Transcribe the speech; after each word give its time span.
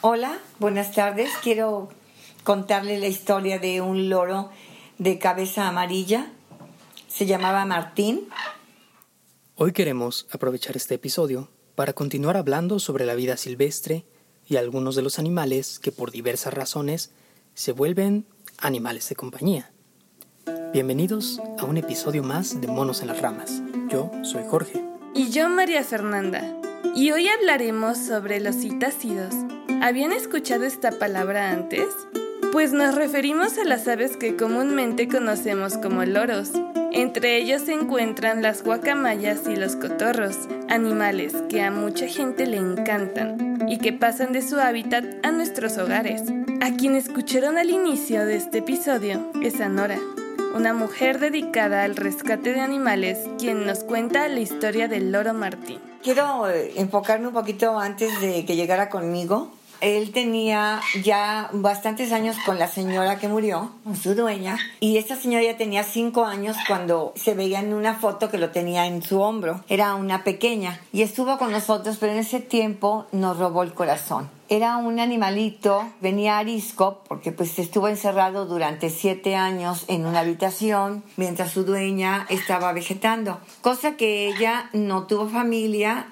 Hola, 0.00 0.38
buenas 0.60 0.92
tardes. 0.92 1.28
Quiero 1.42 1.88
contarle 2.44 3.00
la 3.00 3.08
historia 3.08 3.58
de 3.58 3.80
un 3.80 4.08
loro 4.08 4.48
de 4.98 5.18
cabeza 5.18 5.66
amarilla. 5.66 6.30
Se 7.08 7.26
llamaba 7.26 7.64
Martín. 7.64 8.28
Hoy 9.56 9.72
queremos 9.72 10.28
aprovechar 10.30 10.76
este 10.76 10.94
episodio 10.94 11.50
para 11.74 11.94
continuar 11.94 12.36
hablando 12.36 12.78
sobre 12.78 13.06
la 13.06 13.16
vida 13.16 13.36
silvestre 13.36 14.04
y 14.46 14.54
algunos 14.54 14.94
de 14.94 15.02
los 15.02 15.18
animales 15.18 15.80
que 15.80 15.90
por 15.90 16.12
diversas 16.12 16.54
razones 16.54 17.10
se 17.54 17.72
vuelven 17.72 18.24
animales 18.58 19.08
de 19.08 19.16
compañía. 19.16 19.72
Bienvenidos 20.72 21.40
a 21.58 21.64
un 21.64 21.76
episodio 21.76 22.22
más 22.22 22.60
de 22.60 22.68
Monos 22.68 23.00
en 23.00 23.08
las 23.08 23.20
Ramas. 23.20 23.62
Yo 23.88 24.12
soy 24.22 24.44
Jorge. 24.48 24.80
Y 25.12 25.30
yo 25.30 25.48
María 25.48 25.82
Fernanda. 25.82 26.56
Y 26.94 27.10
hoy 27.10 27.26
hablaremos 27.26 27.98
sobre 27.98 28.38
los 28.38 28.54
citácidos 28.54 29.34
¿Habían 29.80 30.10
escuchado 30.10 30.64
esta 30.64 30.90
palabra 30.90 31.52
antes? 31.52 31.86
Pues 32.50 32.72
nos 32.72 32.96
referimos 32.96 33.58
a 33.58 33.64
las 33.64 33.86
aves 33.86 34.16
que 34.16 34.34
comúnmente 34.34 35.06
conocemos 35.06 35.78
como 35.78 36.04
loros. 36.04 36.50
Entre 36.90 37.36
ellos 37.36 37.62
se 37.62 37.74
encuentran 37.74 38.42
las 38.42 38.64
guacamayas 38.64 39.42
y 39.46 39.54
los 39.54 39.76
cotorros, 39.76 40.36
animales 40.68 41.32
que 41.48 41.62
a 41.62 41.70
mucha 41.70 42.08
gente 42.08 42.46
le 42.46 42.56
encantan 42.56 43.66
y 43.68 43.78
que 43.78 43.92
pasan 43.92 44.32
de 44.32 44.42
su 44.42 44.58
hábitat 44.58 45.04
a 45.22 45.30
nuestros 45.30 45.78
hogares. 45.78 46.22
A 46.60 46.72
quien 46.72 46.96
escucharon 46.96 47.56
al 47.56 47.70
inicio 47.70 48.26
de 48.26 48.34
este 48.34 48.58
episodio 48.58 49.30
es 49.42 49.60
Anora, 49.60 50.00
una 50.56 50.74
mujer 50.74 51.20
dedicada 51.20 51.84
al 51.84 51.94
rescate 51.94 52.52
de 52.52 52.60
animales, 52.60 53.18
quien 53.38 53.64
nos 53.64 53.84
cuenta 53.84 54.26
la 54.26 54.40
historia 54.40 54.88
del 54.88 55.12
loro 55.12 55.34
Martín. 55.34 55.78
Quiero 56.02 56.50
eh, 56.50 56.72
enfocarme 56.76 57.28
un 57.28 57.34
poquito 57.34 57.78
antes 57.78 58.20
de 58.20 58.44
que 58.44 58.56
llegara 58.56 58.88
conmigo 58.88 59.52
él 59.80 60.12
tenía 60.12 60.80
ya 61.02 61.50
bastantes 61.52 62.12
años 62.12 62.36
con 62.44 62.58
la 62.58 62.68
señora 62.68 63.18
que 63.18 63.28
murió, 63.28 63.72
su 64.00 64.14
dueña, 64.14 64.58
y 64.80 64.96
esta 64.96 65.16
señora 65.16 65.44
ya 65.44 65.56
tenía 65.56 65.84
cinco 65.84 66.24
años 66.24 66.56
cuando 66.66 67.12
se 67.16 67.34
veía 67.34 67.60
en 67.60 67.74
una 67.74 67.94
foto 67.94 68.30
que 68.30 68.38
lo 68.38 68.50
tenía 68.50 68.86
en 68.86 69.02
su 69.02 69.20
hombro. 69.20 69.64
Era 69.68 69.94
una 69.94 70.24
pequeña 70.24 70.80
y 70.92 71.02
estuvo 71.02 71.38
con 71.38 71.52
nosotros, 71.52 71.96
pero 71.98 72.12
en 72.12 72.18
ese 72.18 72.40
tiempo 72.40 73.06
nos 73.12 73.38
robó 73.38 73.62
el 73.62 73.74
corazón. 73.74 74.30
Era 74.50 74.78
un 74.78 74.98
animalito, 74.98 75.86
venía 76.00 76.38
arisco 76.38 77.02
porque 77.06 77.32
pues 77.32 77.58
estuvo 77.58 77.88
encerrado 77.88 78.46
durante 78.46 78.88
siete 78.88 79.36
años 79.36 79.84
en 79.88 80.06
una 80.06 80.20
habitación 80.20 81.04
mientras 81.16 81.50
su 81.50 81.64
dueña 81.64 82.26
estaba 82.30 82.72
vegetando, 82.72 83.40
cosa 83.60 83.96
que 83.96 84.26
ella 84.26 84.70
no 84.72 85.06
tuvo 85.06 85.28
familia, 85.28 86.06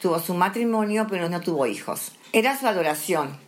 tuvo 0.00 0.20
su 0.20 0.34
matrimonio, 0.34 1.06
pero 1.10 1.28
no 1.28 1.40
tuvo 1.40 1.66
hijos. 1.66 2.12
Era 2.34 2.58
su 2.58 2.66
adoración. 2.66 3.38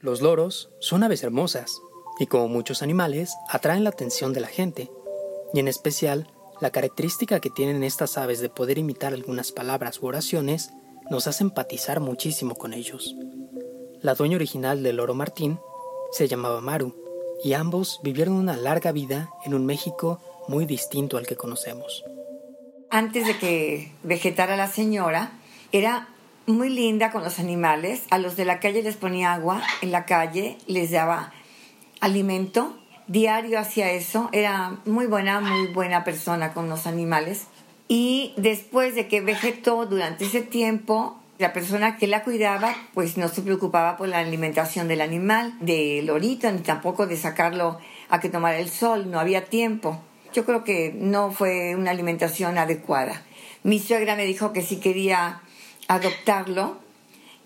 Los 0.00 0.20
loros 0.20 0.68
son 0.78 1.02
aves 1.02 1.22
hermosas 1.22 1.80
y 2.18 2.26
como 2.26 2.46
muchos 2.46 2.82
animales 2.82 3.34
atraen 3.48 3.84
la 3.84 3.90
atención 3.90 4.34
de 4.34 4.40
la 4.40 4.48
gente, 4.48 4.90
y 5.54 5.60
en 5.60 5.66
especial 5.66 6.30
la 6.60 6.70
característica 6.70 7.40
que 7.40 7.48
tienen 7.48 7.82
estas 7.82 8.18
aves 8.18 8.40
de 8.40 8.50
poder 8.50 8.76
imitar 8.76 9.14
algunas 9.14 9.50
palabras 9.50 10.00
u 10.00 10.06
oraciones 10.06 10.70
nos 11.10 11.26
hace 11.26 11.42
empatizar 11.42 12.00
muchísimo 12.00 12.54
con 12.54 12.74
ellos. 12.74 13.16
La 14.02 14.14
dueña 14.14 14.36
original 14.36 14.82
del 14.82 14.96
loro 14.96 15.14
Martín 15.14 15.58
se 16.12 16.28
llamaba 16.28 16.60
Maru, 16.60 16.94
y 17.42 17.54
ambos 17.54 17.98
vivieron 18.02 18.34
una 18.34 18.56
larga 18.56 18.92
vida 18.92 19.30
en 19.46 19.54
un 19.54 19.64
México 19.64 20.20
muy 20.48 20.66
distinto 20.66 21.16
al 21.16 21.26
que 21.26 21.36
conocemos. 21.36 22.04
Antes 22.90 23.26
de 23.26 23.38
que 23.38 23.90
vegetara 24.02 24.54
la 24.56 24.68
señora, 24.68 25.32
era 25.72 26.13
muy 26.46 26.70
linda 26.70 27.10
con 27.10 27.22
los 27.24 27.38
animales. 27.38 28.02
A 28.10 28.18
los 28.18 28.36
de 28.36 28.44
la 28.44 28.60
calle 28.60 28.82
les 28.82 28.96
ponía 28.96 29.32
agua 29.32 29.62
en 29.82 29.92
la 29.92 30.04
calle, 30.04 30.58
les 30.66 30.90
daba 30.90 31.32
alimento. 32.00 32.78
Diario 33.06 33.58
hacía 33.58 33.90
eso. 33.90 34.28
Era 34.32 34.78
muy 34.84 35.06
buena, 35.06 35.40
muy 35.40 35.68
buena 35.68 36.04
persona 36.04 36.52
con 36.52 36.68
los 36.68 36.86
animales. 36.86 37.46
Y 37.88 38.32
después 38.36 38.94
de 38.94 39.08
que 39.08 39.20
vegetó 39.20 39.86
durante 39.86 40.24
ese 40.24 40.40
tiempo, 40.40 41.20
la 41.38 41.52
persona 41.52 41.96
que 41.96 42.06
la 42.06 42.22
cuidaba 42.22 42.74
pues 42.94 43.16
no 43.16 43.28
se 43.28 43.42
preocupaba 43.42 43.96
por 43.96 44.08
la 44.08 44.20
alimentación 44.20 44.88
del 44.88 45.00
animal, 45.00 45.54
del 45.60 46.06
lorito, 46.06 46.50
ni 46.50 46.60
tampoco 46.60 47.06
de 47.06 47.16
sacarlo 47.16 47.78
a 48.08 48.20
que 48.20 48.28
tomara 48.28 48.58
el 48.58 48.70
sol. 48.70 49.10
No 49.10 49.20
había 49.20 49.46
tiempo. 49.46 50.00
Yo 50.32 50.44
creo 50.44 50.64
que 50.64 50.94
no 50.96 51.30
fue 51.30 51.76
una 51.76 51.90
alimentación 51.90 52.58
adecuada. 52.58 53.22
Mi 53.62 53.78
suegra 53.78 54.16
me 54.16 54.24
dijo 54.24 54.52
que 54.52 54.62
si 54.62 54.76
quería 54.76 55.40
adoptarlo 55.88 56.78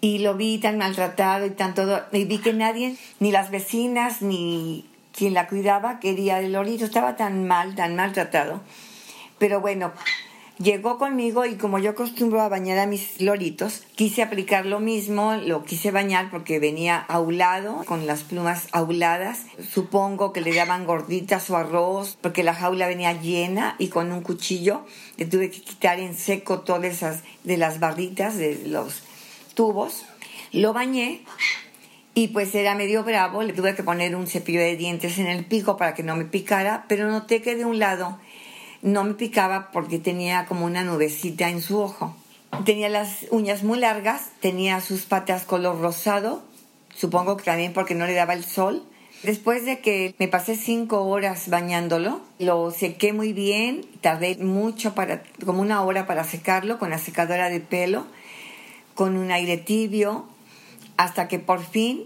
y 0.00 0.18
lo 0.18 0.34
vi 0.34 0.58
tan 0.58 0.78
maltratado 0.78 1.46
y 1.46 1.50
tan 1.50 1.74
todo, 1.74 2.02
y 2.12 2.24
vi 2.24 2.38
que 2.38 2.52
nadie, 2.52 2.96
ni 3.18 3.32
las 3.32 3.50
vecinas, 3.50 4.22
ni 4.22 4.86
quien 5.12 5.34
la 5.34 5.48
cuidaba, 5.48 5.98
quería 5.98 6.38
el 6.38 6.52
lorito, 6.52 6.84
estaba 6.84 7.16
tan 7.16 7.46
mal, 7.46 7.74
tan 7.74 7.96
maltratado. 7.96 8.60
Pero 9.38 9.60
bueno, 9.60 9.92
llegó 10.58 10.98
conmigo 10.98 11.44
y 11.46 11.56
como 11.56 11.78
yo 11.78 11.90
acostumbro 11.90 12.40
a 12.40 12.48
bañar 12.48 12.78
a 12.78 12.86
mis 12.86 13.20
loritos, 13.20 13.82
quise 13.94 14.22
aplicar 14.22 14.66
lo 14.66 14.80
mismo, 14.80 15.34
lo 15.34 15.64
quise 15.64 15.90
bañar 15.90 16.30
porque 16.30 16.58
venía 16.58 16.98
aulado, 16.98 17.84
con 17.84 18.06
las 18.06 18.22
plumas 18.22 18.68
auladas. 18.72 19.44
Supongo 19.70 20.32
que 20.32 20.40
le 20.40 20.54
daban 20.54 20.86
gorditas 20.86 21.48
o 21.50 21.56
arroz, 21.56 22.18
porque 22.20 22.42
la 22.42 22.54
jaula 22.54 22.88
venía 22.88 23.12
llena 23.12 23.76
y 23.78 23.88
con 23.88 24.12
un 24.12 24.22
cuchillo 24.22 24.84
le 25.16 25.26
tuve 25.26 25.50
que 25.50 25.60
quitar 25.60 25.98
en 26.00 26.14
seco 26.14 26.60
todas 26.60 26.84
esas 26.84 27.22
de 27.44 27.56
las 27.56 27.80
barritas, 27.80 28.36
de 28.36 28.66
los 28.66 29.02
tubos. 29.54 30.04
Lo 30.52 30.72
bañé 30.72 31.24
y 32.14 32.28
pues 32.28 32.52
era 32.56 32.74
medio 32.74 33.04
bravo, 33.04 33.44
le 33.44 33.52
tuve 33.52 33.76
que 33.76 33.84
poner 33.84 34.16
un 34.16 34.26
cepillo 34.26 34.60
de 34.60 34.76
dientes 34.76 35.18
en 35.18 35.28
el 35.28 35.44
pico 35.44 35.76
para 35.76 35.94
que 35.94 36.02
no 36.02 36.16
me 36.16 36.24
picara, 36.24 36.84
pero 36.88 37.08
noté 37.08 37.42
que 37.42 37.54
de 37.54 37.64
un 37.64 37.78
lado 37.78 38.18
no 38.82 39.04
me 39.04 39.14
picaba 39.14 39.70
porque 39.72 39.98
tenía 39.98 40.46
como 40.46 40.66
una 40.66 40.84
nubecita 40.84 41.48
en 41.48 41.60
su 41.60 41.80
ojo. 41.80 42.14
Tenía 42.64 42.88
las 42.88 43.26
uñas 43.30 43.62
muy 43.62 43.78
largas, 43.78 44.30
tenía 44.40 44.80
sus 44.80 45.02
patas 45.02 45.44
color 45.44 45.80
rosado, 45.80 46.42
supongo 46.94 47.36
que 47.36 47.44
también 47.44 47.72
porque 47.72 47.94
no 47.94 48.06
le 48.06 48.14
daba 48.14 48.34
el 48.34 48.44
sol. 48.44 48.84
Después 49.22 49.64
de 49.64 49.80
que 49.80 50.14
me 50.18 50.28
pasé 50.28 50.56
cinco 50.56 51.02
horas 51.02 51.48
bañándolo, 51.48 52.20
lo 52.38 52.70
sequé 52.70 53.12
muy 53.12 53.32
bien, 53.32 53.84
tardé 54.00 54.36
mucho 54.36 54.94
para, 54.94 55.24
como 55.44 55.60
una 55.60 55.82
hora 55.82 56.06
para 56.06 56.22
secarlo 56.22 56.78
con 56.78 56.90
la 56.90 56.98
secadora 56.98 57.50
de 57.50 57.60
pelo, 57.60 58.06
con 58.94 59.16
un 59.16 59.32
aire 59.32 59.56
tibio, 59.56 60.24
hasta 60.96 61.26
que 61.26 61.40
por 61.40 61.64
fin 61.64 62.04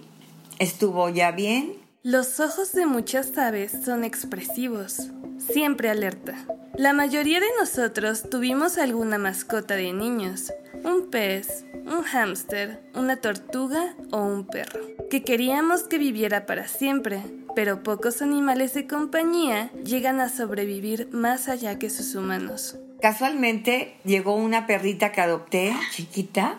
estuvo 0.58 1.08
ya 1.10 1.32
bien. 1.32 1.81
Los 2.04 2.40
ojos 2.40 2.72
de 2.72 2.84
muchas 2.84 3.38
aves 3.38 3.70
son 3.84 4.02
expresivos, 4.02 5.12
siempre 5.38 5.88
alerta. 5.88 6.34
La 6.74 6.92
mayoría 6.92 7.38
de 7.38 7.46
nosotros 7.60 8.28
tuvimos 8.28 8.76
alguna 8.76 9.18
mascota 9.18 9.76
de 9.76 9.92
niños, 9.92 10.52
un 10.82 11.10
pez, 11.12 11.64
un 11.86 12.02
hámster, 12.02 12.82
una 12.96 13.18
tortuga 13.18 13.94
o 14.10 14.18
un 14.18 14.48
perro, 14.48 14.80
que 15.10 15.22
queríamos 15.22 15.84
que 15.84 15.98
viviera 15.98 16.44
para 16.44 16.66
siempre, 16.66 17.22
pero 17.54 17.84
pocos 17.84 18.20
animales 18.20 18.74
de 18.74 18.88
compañía 18.88 19.70
llegan 19.84 20.18
a 20.18 20.28
sobrevivir 20.28 21.08
más 21.12 21.48
allá 21.48 21.78
que 21.78 21.88
sus 21.88 22.16
humanos. 22.16 22.78
Casualmente 23.00 23.94
llegó 24.04 24.34
una 24.34 24.66
perrita 24.66 25.12
que 25.12 25.20
adopté, 25.20 25.72
chiquita, 25.92 26.58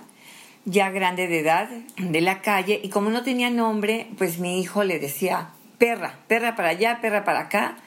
ya 0.65 0.89
grande 0.89 1.27
de 1.27 1.39
edad, 1.39 1.69
de 1.97 2.21
la 2.21 2.41
calle, 2.41 2.79
y 2.83 2.89
como 2.89 3.09
no 3.09 3.23
tenía 3.23 3.49
nombre, 3.49 4.07
pues 4.17 4.39
mi 4.39 4.59
hijo 4.59 4.83
le 4.83 4.99
decía 4.99 5.49
perra, 5.77 6.19
perra 6.27 6.55
para 6.55 6.69
allá, 6.69 6.99
perra 7.01 7.23
para 7.23 7.41
acá, 7.41 7.77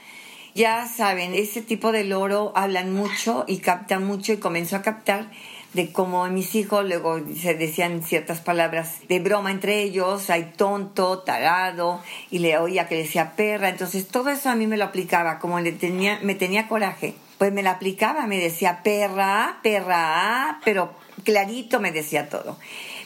ya 0.55 0.87
saben, 0.87 1.35
ese 1.35 1.61
tipo 1.61 1.93
de 1.93 2.05
loro 2.05 2.53
hablan 2.55 2.93
mucho 2.93 3.45
y 3.47 3.59
captan 3.59 4.07
mucho 4.07 4.33
y 4.33 4.39
comenzó 4.39 4.77
a 4.77 4.83
captar 4.83 5.31
de 5.75 5.93
cómo 5.93 6.27
mis 6.29 6.55
hijos 6.55 6.87
luego 6.87 7.21
se 7.39 7.55
decían 7.55 8.03
ciertas 8.03 8.41
palabras 8.41 9.01
de 9.09 9.21
broma 9.21 9.51
entre 9.51 9.83
ellos, 9.83 10.31
hay 10.31 10.53
tonto, 10.57 11.19
tarado, 11.19 12.01
y 12.31 12.39
le 12.39 12.57
oía 12.57 12.89
que 12.89 12.97
decía 12.97 13.33
perra, 13.37 13.69
entonces 13.69 14.09
todo 14.09 14.31
eso 14.31 14.49
a 14.49 14.55
mí 14.55 14.67
me 14.67 14.79
lo 14.79 14.85
aplicaba, 14.85 15.39
como 15.39 15.61
le 15.61 15.73
tenía, 15.73 16.19
me 16.23 16.35
tenía 16.35 16.69
coraje, 16.69 17.15
pues 17.37 17.53
me 17.53 17.63
lo 17.63 17.71
aplicaba, 17.71 18.27
me 18.27 18.39
decía 18.39 18.81
perra, 18.83 19.59
perra, 19.63 20.61
pero 20.65 20.95
clarito 21.25 21.81
me 21.81 21.93
decía 21.93 22.29
todo. 22.29 22.59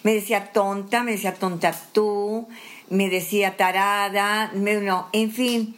Me 0.03 0.15
decía 0.15 0.53
tonta, 0.53 1.03
me 1.03 1.13
decía 1.13 1.35
tonta 1.35 1.75
tú, 1.93 2.49
me 2.89 3.09
decía 3.09 3.57
tarada, 3.57 4.51
no, 4.55 5.09
en 5.13 5.31
fin 5.31 5.77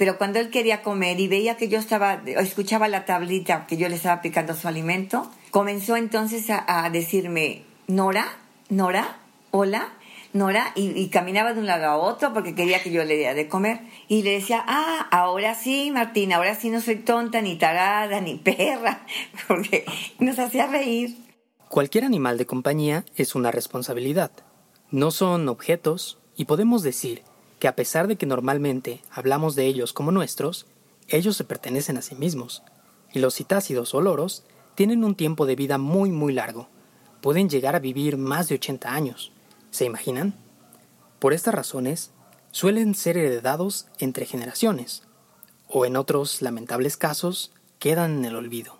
pero 0.00 0.16
cuando 0.16 0.38
él 0.38 0.48
quería 0.48 0.80
comer 0.80 1.20
y 1.20 1.28
veía 1.28 1.58
que 1.58 1.68
yo 1.68 1.78
estaba, 1.78 2.22
escuchaba 2.24 2.88
la 2.88 3.04
tablita 3.04 3.66
que 3.66 3.76
yo 3.76 3.86
le 3.86 3.96
estaba 3.96 4.14
aplicando 4.14 4.54
su 4.54 4.66
alimento, 4.66 5.30
comenzó 5.50 5.94
entonces 5.94 6.46
a, 6.48 6.88
decirme, 6.88 7.64
Nora, 7.86 8.26
Nora, 8.70 9.18
hola, 9.50 9.92
Nora, 10.32 10.72
y, 10.74 11.06
caminaba 11.08 11.52
de 11.52 11.60
un 11.60 11.66
lado 11.66 11.84
a 11.84 11.98
otro 11.98 12.32
porque 12.32 12.54
quería 12.54 12.82
que 12.82 12.90
yo 12.90 13.04
le 13.04 13.18
diera 13.18 13.34
de 13.34 13.46
comer. 13.46 13.80
Y 14.08 14.22
le 14.22 14.30
decía, 14.30 14.64
ah, 14.66 15.06
ahora 15.10 15.54
sí, 15.54 15.90
Martín, 15.90 16.32
ahora 16.32 16.54
sí 16.54 16.70
no 16.70 16.80
soy 16.80 16.96
tonta, 16.96 17.42
ni 17.42 17.56
tarada, 17.56 18.22
ni 18.22 18.36
perra, 18.36 19.02
porque 19.48 19.84
nos 20.18 20.38
hacía 20.38 20.66
reír. 20.66 21.14
Cualquier 21.70 22.02
animal 22.04 22.36
de 22.36 22.46
compañía 22.46 23.04
es 23.14 23.36
una 23.36 23.52
responsabilidad. 23.52 24.32
No 24.90 25.12
son 25.12 25.48
objetos 25.48 26.18
y 26.34 26.46
podemos 26.46 26.82
decir 26.82 27.22
que 27.60 27.68
a 27.68 27.76
pesar 27.76 28.08
de 28.08 28.16
que 28.16 28.26
normalmente 28.26 29.02
hablamos 29.08 29.54
de 29.54 29.66
ellos 29.66 29.92
como 29.92 30.10
nuestros, 30.10 30.66
ellos 31.06 31.36
se 31.36 31.44
pertenecen 31.44 31.96
a 31.96 32.02
sí 32.02 32.16
mismos. 32.16 32.64
Y 33.12 33.20
los 33.20 33.36
citácidos 33.36 33.94
o 33.94 34.00
loros 34.00 34.42
tienen 34.74 35.04
un 35.04 35.14
tiempo 35.14 35.46
de 35.46 35.54
vida 35.54 35.78
muy 35.78 36.10
muy 36.10 36.32
largo. 36.32 36.68
Pueden 37.20 37.48
llegar 37.48 37.76
a 37.76 37.78
vivir 37.78 38.16
más 38.16 38.48
de 38.48 38.56
80 38.56 38.92
años. 38.92 39.30
¿Se 39.70 39.84
imaginan? 39.84 40.34
Por 41.20 41.32
estas 41.32 41.54
razones, 41.54 42.10
suelen 42.50 42.96
ser 42.96 43.16
heredados 43.16 43.86
entre 44.00 44.26
generaciones, 44.26 45.04
o 45.68 45.86
en 45.86 45.96
otros 45.96 46.42
lamentables 46.42 46.96
casos, 46.96 47.52
quedan 47.78 48.18
en 48.18 48.24
el 48.24 48.34
olvido. 48.34 48.79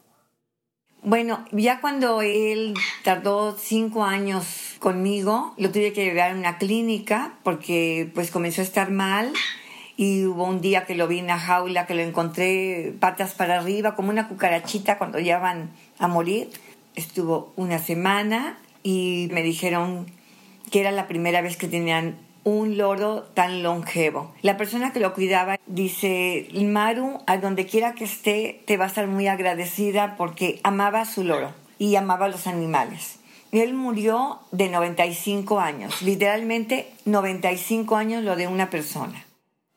Bueno, 1.02 1.46
ya 1.50 1.80
cuando 1.80 2.20
él 2.20 2.74
tardó 3.04 3.56
cinco 3.56 4.04
años 4.04 4.74
conmigo, 4.80 5.54
lo 5.56 5.70
tuve 5.70 5.94
que 5.94 6.04
llevar 6.04 6.32
a 6.32 6.34
una 6.34 6.58
clínica 6.58 7.32
porque 7.42 8.10
pues 8.14 8.30
comenzó 8.30 8.60
a 8.60 8.64
estar 8.64 8.90
mal 8.90 9.32
y 9.96 10.26
hubo 10.26 10.44
un 10.44 10.60
día 10.60 10.84
que 10.84 10.94
lo 10.94 11.08
vi 11.08 11.18
en 11.18 11.28
la 11.28 11.38
jaula, 11.38 11.86
que 11.86 11.94
lo 11.94 12.02
encontré 12.02 12.92
patas 13.00 13.32
para 13.32 13.60
arriba, 13.60 13.96
como 13.96 14.10
una 14.10 14.28
cucarachita 14.28 14.98
cuando 14.98 15.18
ya 15.18 15.38
van 15.38 15.70
a 15.98 16.06
morir. 16.06 16.50
Estuvo 16.94 17.54
una 17.56 17.78
semana 17.78 18.58
y 18.82 19.28
me 19.32 19.42
dijeron 19.42 20.06
que 20.70 20.80
era 20.80 20.90
la 20.90 21.08
primera 21.08 21.40
vez 21.40 21.56
que 21.56 21.66
tenían 21.66 22.18
un 22.44 22.78
loro 22.78 23.22
tan 23.34 23.62
longevo. 23.62 24.32
La 24.42 24.56
persona 24.56 24.92
que 24.92 25.00
lo 25.00 25.14
cuidaba 25.14 25.58
dice, 25.66 26.48
Maru, 26.54 27.18
a 27.26 27.38
donde 27.38 27.66
quiera 27.66 27.94
que 27.94 28.04
esté, 28.04 28.62
te 28.66 28.76
va 28.76 28.84
a 28.84 28.88
estar 28.88 29.06
muy 29.06 29.26
agradecida 29.26 30.16
porque 30.16 30.60
amaba 30.62 31.02
a 31.02 31.06
su 31.06 31.24
loro 31.24 31.52
y 31.78 31.96
amaba 31.96 32.26
a 32.26 32.30
los 32.30 32.46
animales. 32.46 33.18
Él 33.52 33.74
murió 33.74 34.38
de 34.52 34.68
95 34.68 35.58
años, 35.58 36.02
literalmente 36.02 36.92
95 37.04 37.96
años 37.96 38.22
lo 38.22 38.36
de 38.36 38.46
una 38.46 38.70
persona. 38.70 39.26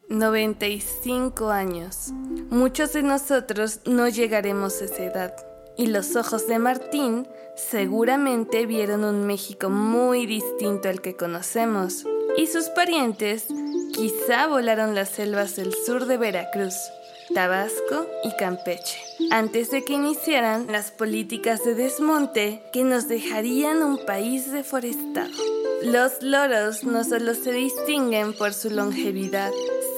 95 0.09 1.49
años. 1.49 2.11
Muchos 2.51 2.93
de 2.93 3.01
nosotros 3.01 3.79
no 3.85 4.07
llegaremos 4.09 4.81
a 4.81 4.85
esa 4.85 5.03
edad. 5.03 5.33
Y 5.75 5.87
los 5.87 6.15
ojos 6.15 6.47
de 6.47 6.59
Martín 6.59 7.27
seguramente 7.55 8.67
vieron 8.67 9.03
un 9.03 9.25
México 9.25 9.71
muy 9.71 10.27
distinto 10.27 10.87
al 10.87 11.01
que 11.01 11.15
conocemos 11.15 12.05
y 12.37 12.47
sus 12.47 12.65
parientes 12.69 13.45
quizá 13.93 14.47
volaron 14.47 14.95
las 14.95 15.09
selvas 15.09 15.55
del 15.55 15.73
sur 15.73 16.05
de 16.05 16.17
Veracruz, 16.17 16.75
Tabasco 17.33 18.07
y 18.23 18.35
Campeche, 18.37 18.99
antes 19.31 19.71
de 19.71 19.83
que 19.83 19.93
iniciaran 19.93 20.67
las 20.71 20.91
políticas 20.91 21.63
de 21.63 21.75
desmonte 21.75 22.63
que 22.73 22.83
nos 22.83 23.07
dejarían 23.07 23.83
un 23.83 24.05
país 24.05 24.51
deforestado. 24.51 25.31
Los 25.83 26.21
loros 26.21 26.83
no 26.83 27.03
solo 27.03 27.33
se 27.35 27.51
distinguen 27.51 28.33
por 28.33 28.53
su 28.53 28.69
longevidad, 28.69 29.51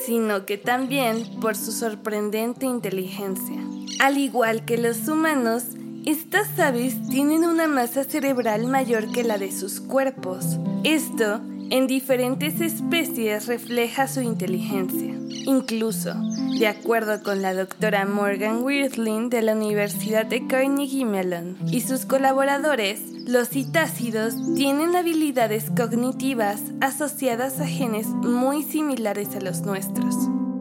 sino 0.06 0.46
que 0.46 0.58
también 0.58 1.40
por 1.40 1.56
su 1.56 1.72
sorprendente 1.72 2.66
inteligencia. 2.66 3.62
Al 4.00 4.18
igual 4.18 4.66
que 4.66 4.78
los 4.78 5.08
humanos, 5.08 5.64
estas 6.06 6.60
aves 6.60 6.96
tienen 7.10 7.46
una 7.46 7.68
masa 7.68 8.04
cerebral 8.04 8.68
mayor 8.68 9.12
que 9.12 9.24
la 9.24 9.38
de 9.38 9.52
sus 9.52 9.80
cuerpos. 9.80 10.46
Esto 10.84 11.42
en 11.70 11.88
diferentes 11.88 12.62
especies 12.62 13.48
refleja 13.48 14.08
su 14.08 14.22
inteligencia. 14.22 15.14
Incluso, 15.48 16.14
de 16.60 16.68
acuerdo 16.68 17.22
con 17.24 17.42
la 17.42 17.54
doctora 17.54 18.06
Morgan 18.06 18.64
Wirthlin 18.64 19.30
de 19.30 19.42
la 19.42 19.54
Universidad 19.54 20.26
de 20.26 20.48
Carnegie 20.48 21.06
Mellon 21.06 21.58
y 21.72 21.82
sus 21.82 22.06
colaboradores, 22.06 23.02
los 23.28 23.50
citácidos 23.50 24.36
tienen 24.56 24.96
habilidades 24.96 25.72
cognitivas 25.76 26.62
asociadas 26.82 27.60
a 27.60 27.68
genes 27.68 28.08
muy 28.08 28.64
similares 28.64 29.36
a 29.36 29.42
los 29.42 29.62
nuestros. 29.62 30.16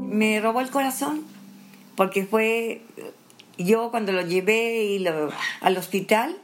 Me 0.08 0.40
robó 0.40 0.60
el 0.60 0.70
corazón 0.70 1.22
porque 1.96 2.24
fue 2.24 2.82
yo 3.58 3.90
cuando 3.90 4.12
lo 4.12 4.22
llevé 4.22 4.98
al 5.60 5.76
hospital 5.76 6.36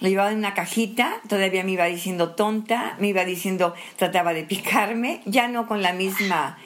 lo 0.00 0.08
llevaba 0.08 0.32
en 0.32 0.38
una 0.38 0.54
cajita, 0.54 1.20
todavía 1.28 1.64
me 1.64 1.72
iba 1.72 1.84
diciendo 1.86 2.34
tonta, 2.34 2.96
me 2.98 3.08
iba 3.08 3.24
diciendo, 3.24 3.74
trataba 3.96 4.34
de 4.34 4.44
picarme, 4.44 5.22
ya 5.24 5.48
no 5.48 5.66
con 5.66 5.82
la 5.82 5.92
misma 5.92 6.58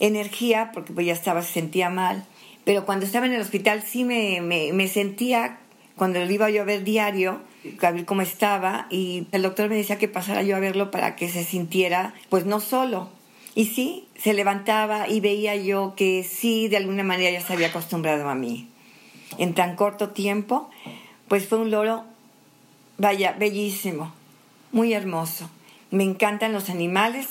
energía, 0.00 0.70
porque 0.72 0.92
pues 0.92 1.06
ya 1.06 1.12
estaba, 1.12 1.42
se 1.42 1.52
sentía 1.52 1.90
mal. 1.90 2.24
Pero 2.64 2.86
cuando 2.86 3.06
estaba 3.06 3.26
en 3.26 3.32
el 3.32 3.40
hospital 3.40 3.82
sí 3.82 4.04
me, 4.04 4.40
me, 4.40 4.88
sentía, 4.88 5.58
cuando 5.96 6.18
lo 6.24 6.30
iba 6.30 6.50
yo 6.50 6.62
a 6.62 6.64
ver 6.64 6.84
diario, 6.84 7.40
a 7.82 7.90
ver 7.90 8.04
cómo 8.04 8.22
estaba, 8.22 8.86
y 8.90 9.26
el 9.32 9.42
doctor 9.42 9.68
me 9.68 9.76
decía 9.76 9.98
que 9.98 10.08
pasara 10.08 10.42
yo 10.42 10.56
a 10.56 10.60
verlo 10.60 10.90
para 10.90 11.16
que 11.16 11.28
se 11.28 11.44
sintiera, 11.44 12.14
pues 12.28 12.46
no 12.46 12.60
solo. 12.60 13.10
Y 13.54 13.66
sí, 13.66 14.08
se 14.16 14.34
levantaba 14.34 15.08
y 15.08 15.20
veía 15.20 15.54
yo 15.56 15.94
que 15.96 16.24
sí, 16.24 16.68
de 16.68 16.78
alguna 16.78 17.04
manera 17.04 17.30
ya 17.30 17.46
se 17.46 17.52
había 17.52 17.68
acostumbrado 17.68 18.28
a 18.28 18.34
mí. 18.34 18.68
En 19.38 19.54
tan 19.54 19.76
corto 19.76 20.10
tiempo, 20.10 20.70
pues 21.28 21.46
fue 21.46 21.58
un 21.58 21.70
loro 21.70 22.04
Vaya, 22.96 23.32
bellísimo, 23.32 24.12
muy 24.70 24.92
hermoso. 24.92 25.50
Me 25.90 26.04
encantan 26.04 26.52
los 26.52 26.70
animales. 26.70 27.28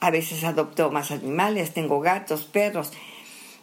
A 0.00 0.10
veces 0.10 0.44
adopto 0.44 0.90
más 0.90 1.10
animales. 1.10 1.72
Tengo 1.72 2.00
gatos, 2.00 2.44
perros. 2.44 2.92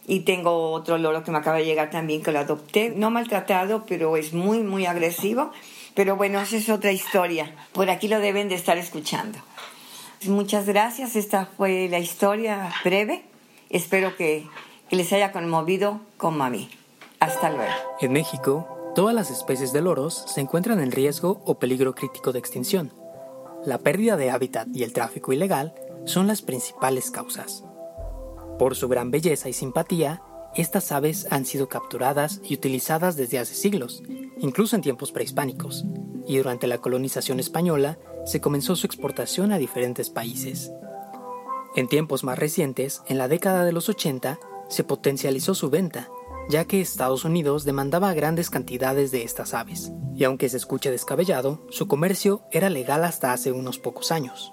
Y 0.06 0.20
tengo 0.20 0.72
otro 0.72 0.98
loro 0.98 1.24
que 1.24 1.30
me 1.30 1.38
acaba 1.38 1.56
de 1.56 1.64
llegar 1.64 1.90
también 1.90 2.22
que 2.22 2.32
lo 2.32 2.38
adopté. 2.38 2.90
No 2.90 3.10
maltratado, 3.10 3.86
pero 3.86 4.16
es 4.16 4.32
muy, 4.32 4.58
muy 4.58 4.86
agresivo. 4.86 5.52
Pero 5.94 6.16
bueno, 6.16 6.40
esa 6.40 6.56
es 6.56 6.68
otra 6.68 6.92
historia. 6.92 7.54
Por 7.72 7.90
aquí 7.90 8.06
lo 8.06 8.20
deben 8.20 8.48
de 8.48 8.54
estar 8.54 8.76
escuchando. 8.76 9.38
Muchas 10.26 10.66
gracias. 10.66 11.16
Esta 11.16 11.46
fue 11.56 11.88
la 11.88 11.98
historia 11.98 12.72
breve. 12.84 13.24
Espero 13.70 14.16
que, 14.16 14.46
que 14.88 14.96
les 14.96 15.12
haya 15.12 15.32
conmovido 15.32 16.00
como 16.18 16.44
a 16.44 16.50
mí. 16.50 16.68
Hasta 17.18 17.50
luego. 17.50 17.72
En 18.00 18.12
México, 18.12 18.75
Todas 18.96 19.14
las 19.14 19.30
especies 19.30 19.74
de 19.74 19.82
loros 19.82 20.24
se 20.26 20.40
encuentran 20.40 20.80
en 20.80 20.90
riesgo 20.90 21.42
o 21.44 21.58
peligro 21.58 21.94
crítico 21.94 22.32
de 22.32 22.38
extinción. 22.38 22.94
La 23.66 23.76
pérdida 23.76 24.16
de 24.16 24.30
hábitat 24.30 24.68
y 24.72 24.84
el 24.84 24.94
tráfico 24.94 25.34
ilegal 25.34 25.74
son 26.06 26.26
las 26.26 26.40
principales 26.40 27.10
causas. 27.10 27.62
Por 28.58 28.74
su 28.74 28.88
gran 28.88 29.10
belleza 29.10 29.50
y 29.50 29.52
simpatía, 29.52 30.22
estas 30.54 30.92
aves 30.92 31.26
han 31.28 31.44
sido 31.44 31.68
capturadas 31.68 32.40
y 32.42 32.54
utilizadas 32.54 33.16
desde 33.16 33.38
hace 33.38 33.54
siglos, 33.54 34.02
incluso 34.38 34.76
en 34.76 34.82
tiempos 34.82 35.12
prehispánicos, 35.12 35.84
y 36.26 36.38
durante 36.38 36.66
la 36.66 36.78
colonización 36.78 37.38
española 37.38 37.98
se 38.24 38.40
comenzó 38.40 38.76
su 38.76 38.86
exportación 38.86 39.52
a 39.52 39.58
diferentes 39.58 40.08
países. 40.08 40.72
En 41.74 41.86
tiempos 41.88 42.24
más 42.24 42.38
recientes, 42.38 43.02
en 43.08 43.18
la 43.18 43.28
década 43.28 43.66
de 43.66 43.72
los 43.72 43.90
80, 43.90 44.40
se 44.70 44.84
potencializó 44.84 45.54
su 45.54 45.68
venta 45.68 46.08
ya 46.48 46.64
que 46.64 46.80
Estados 46.80 47.24
Unidos 47.24 47.64
demandaba 47.64 48.14
grandes 48.14 48.50
cantidades 48.50 49.10
de 49.10 49.22
estas 49.22 49.54
aves, 49.54 49.92
y 50.14 50.24
aunque 50.24 50.48
se 50.48 50.56
escuche 50.56 50.90
descabellado, 50.90 51.66
su 51.70 51.88
comercio 51.88 52.42
era 52.52 52.70
legal 52.70 53.04
hasta 53.04 53.32
hace 53.32 53.52
unos 53.52 53.78
pocos 53.78 54.12
años. 54.12 54.52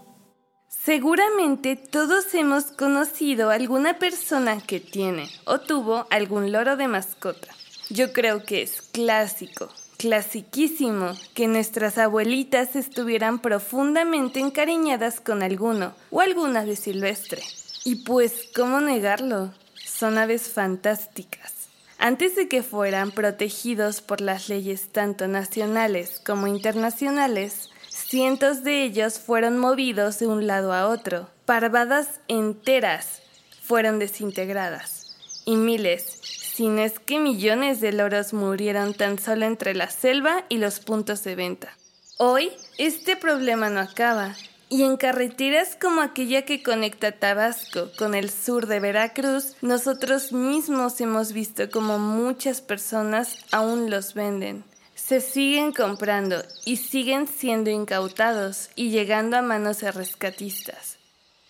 Seguramente 0.67 1.77
todos 1.77 2.33
hemos 2.33 2.65
conocido 2.65 3.49
a 3.49 3.53
alguna 3.53 3.99
persona 3.99 4.59
que 4.59 4.81
tiene 4.81 5.29
o 5.45 5.59
tuvo 5.59 6.07
algún 6.09 6.51
loro 6.51 6.75
de 6.75 6.89
mascota. 6.89 7.47
Yo 7.89 8.11
creo 8.11 8.43
que 8.43 8.63
es 8.63 8.81
clásico, 8.81 9.69
clasiquísimo, 9.97 11.13
que 11.33 11.47
nuestras 11.47 11.97
abuelitas 11.97 12.75
estuvieran 12.75 13.39
profundamente 13.39 14.41
encariñadas 14.41 15.21
con 15.21 15.41
alguno 15.41 15.93
o 16.11 16.19
alguna 16.19 16.61
ave 16.61 16.75
silvestre. 16.75 17.41
Y 17.85 18.03
pues, 18.03 18.49
¿cómo 18.53 18.81
negarlo? 18.81 19.53
Son 19.85 20.17
aves 20.17 20.49
fantásticas. 20.49 21.62
Antes 21.97 22.35
de 22.35 22.47
que 22.47 22.63
fueran 22.63 23.11
protegidos 23.11 24.01
por 24.01 24.21
las 24.21 24.49
leyes 24.49 24.89
tanto 24.91 25.27
nacionales 25.27 26.21
como 26.25 26.47
internacionales, 26.47 27.69
cientos 27.89 28.63
de 28.63 28.83
ellos 28.83 29.19
fueron 29.19 29.57
movidos 29.57 30.19
de 30.19 30.27
un 30.27 30.47
lado 30.47 30.73
a 30.73 30.87
otro. 30.87 31.29
Parvadas 31.45 32.19
enteras 32.27 33.21
fueron 33.61 33.99
desintegradas 33.99 35.43
y 35.45 35.55
miles, 35.55 36.19
si 36.23 36.67
no 36.67 36.81
es 36.81 36.99
que 36.99 37.19
millones 37.19 37.81
de 37.81 37.91
loros 37.91 38.33
murieron 38.33 38.93
tan 38.93 39.19
solo 39.19 39.45
entre 39.45 39.73
la 39.73 39.89
selva 39.89 40.45
y 40.49 40.57
los 40.57 40.79
puntos 40.79 41.23
de 41.23 41.35
venta. 41.35 41.77
Hoy, 42.17 42.51
este 42.77 43.15
problema 43.15 43.69
no 43.69 43.79
acaba 43.79 44.35
y 44.73 44.81
en 44.81 44.97
carreteras 44.97 45.77
como 45.79 46.01
aquella 46.01 46.45
que 46.45 46.63
conecta 46.63 47.11
Tabasco 47.11 47.91
con 47.95 48.15
el 48.15 48.31
sur 48.31 48.65
de 48.65 48.79
Veracruz, 48.79 49.55
nosotros 49.61 50.31
mismos 50.31 50.99
hemos 50.99 51.31
visto 51.31 51.69
como 51.69 51.99
muchas 51.99 52.61
personas 52.61 53.37
aún 53.51 53.91
los 53.91 54.15
venden. 54.15 54.63
Se 54.95 55.21
siguen 55.21 55.73
comprando 55.73 56.43
y 56.65 56.77
siguen 56.77 57.27
siendo 57.27 57.69
incautados 57.69 58.71
y 58.75 58.89
llegando 58.89 59.37
a 59.37 59.43
manos 59.43 59.81
de 59.81 59.91
rescatistas. 59.91 60.97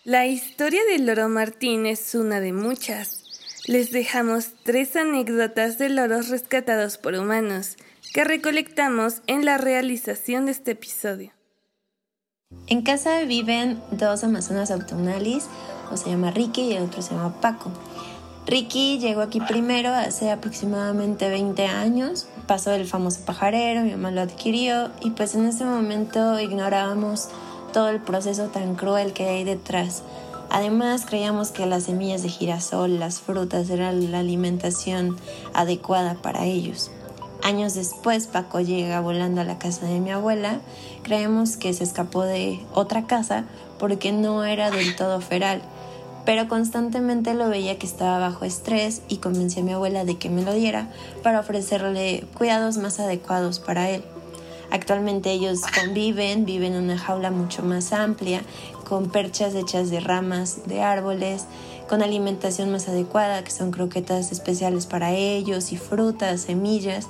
La 0.04 0.26
historia 0.26 0.84
del 0.84 1.06
loro 1.06 1.30
Martín 1.30 1.86
es 1.86 2.14
una 2.14 2.40
de 2.40 2.52
muchas. 2.52 3.24
Les 3.64 3.90
dejamos 3.90 4.48
tres 4.64 4.96
anécdotas 4.96 5.78
de 5.78 5.88
loros 5.88 6.28
rescatados 6.28 6.98
por 6.98 7.14
humanos 7.14 7.78
que 8.12 8.22
recolectamos 8.22 9.22
en 9.26 9.46
la 9.46 9.56
realización 9.56 10.44
de 10.44 10.52
este 10.52 10.72
episodio. 10.72 11.32
En 12.66 12.80
casa 12.80 13.20
viven 13.24 13.78
dos 13.90 14.24
amazonas 14.24 14.70
autumnalis, 14.70 15.48
o 15.92 15.98
se 15.98 16.08
llama 16.08 16.30
Ricky 16.30 16.62
y 16.62 16.72
el 16.72 16.84
otro 16.84 17.02
se 17.02 17.14
llama 17.14 17.34
Paco. 17.42 17.70
Ricky 18.46 18.98
llegó 18.98 19.20
aquí 19.20 19.38
primero 19.38 19.90
hace 19.92 20.30
aproximadamente 20.30 21.28
20 21.28 21.66
años, 21.66 22.26
pasó 22.46 22.72
el 22.72 22.86
famoso 22.86 23.20
pajarero, 23.26 23.82
mi 23.82 23.90
mamá 23.90 24.10
lo 24.12 24.22
adquirió 24.22 24.90
y 25.02 25.10
pues 25.10 25.34
en 25.34 25.44
ese 25.44 25.66
momento 25.66 26.40
ignorábamos 26.40 27.28
todo 27.74 27.90
el 27.90 28.00
proceso 28.00 28.46
tan 28.46 28.76
cruel 28.76 29.12
que 29.12 29.28
hay 29.28 29.44
detrás. 29.44 30.02
Además 30.48 31.04
creíamos 31.06 31.50
que 31.50 31.66
las 31.66 31.84
semillas 31.84 32.22
de 32.22 32.30
girasol, 32.30 32.98
las 32.98 33.20
frutas 33.20 33.68
eran 33.68 34.10
la 34.10 34.20
alimentación 34.20 35.18
adecuada 35.52 36.14
para 36.14 36.46
ellos. 36.46 36.90
Años 37.44 37.74
después, 37.74 38.26
Paco 38.26 38.60
llega 38.60 39.02
volando 39.02 39.42
a 39.42 39.44
la 39.44 39.58
casa 39.58 39.84
de 39.84 40.00
mi 40.00 40.10
abuela. 40.10 40.60
Creemos 41.02 41.58
que 41.58 41.74
se 41.74 41.84
escapó 41.84 42.22
de 42.22 42.58
otra 42.72 43.06
casa 43.06 43.44
porque 43.78 44.12
no 44.12 44.44
era 44.44 44.70
del 44.70 44.96
todo 44.96 45.20
feral, 45.20 45.60
pero 46.24 46.48
constantemente 46.48 47.34
lo 47.34 47.50
veía 47.50 47.78
que 47.78 47.84
estaba 47.84 48.18
bajo 48.18 48.46
estrés 48.46 49.02
y 49.08 49.18
convencí 49.18 49.60
a 49.60 49.62
mi 49.62 49.72
abuela 49.72 50.06
de 50.06 50.16
que 50.16 50.30
me 50.30 50.40
lo 50.40 50.54
diera 50.54 50.88
para 51.22 51.40
ofrecerle 51.40 52.24
cuidados 52.32 52.78
más 52.78 52.98
adecuados 52.98 53.60
para 53.60 53.90
él. 53.90 54.02
Actualmente 54.70 55.30
ellos 55.30 55.60
conviven, 55.78 56.46
viven 56.46 56.72
en 56.72 56.84
una 56.84 56.98
jaula 56.98 57.30
mucho 57.30 57.62
más 57.62 57.92
amplia, 57.92 58.40
con 58.88 59.10
perchas 59.10 59.54
hechas 59.54 59.90
de 59.90 60.00
ramas 60.00 60.66
de 60.66 60.80
árboles, 60.80 61.44
con 61.90 62.02
alimentación 62.02 62.72
más 62.72 62.88
adecuada, 62.88 63.44
que 63.44 63.50
son 63.50 63.70
croquetas 63.70 64.32
especiales 64.32 64.86
para 64.86 65.12
ellos 65.12 65.72
y 65.72 65.76
frutas, 65.76 66.40
semillas. 66.40 67.06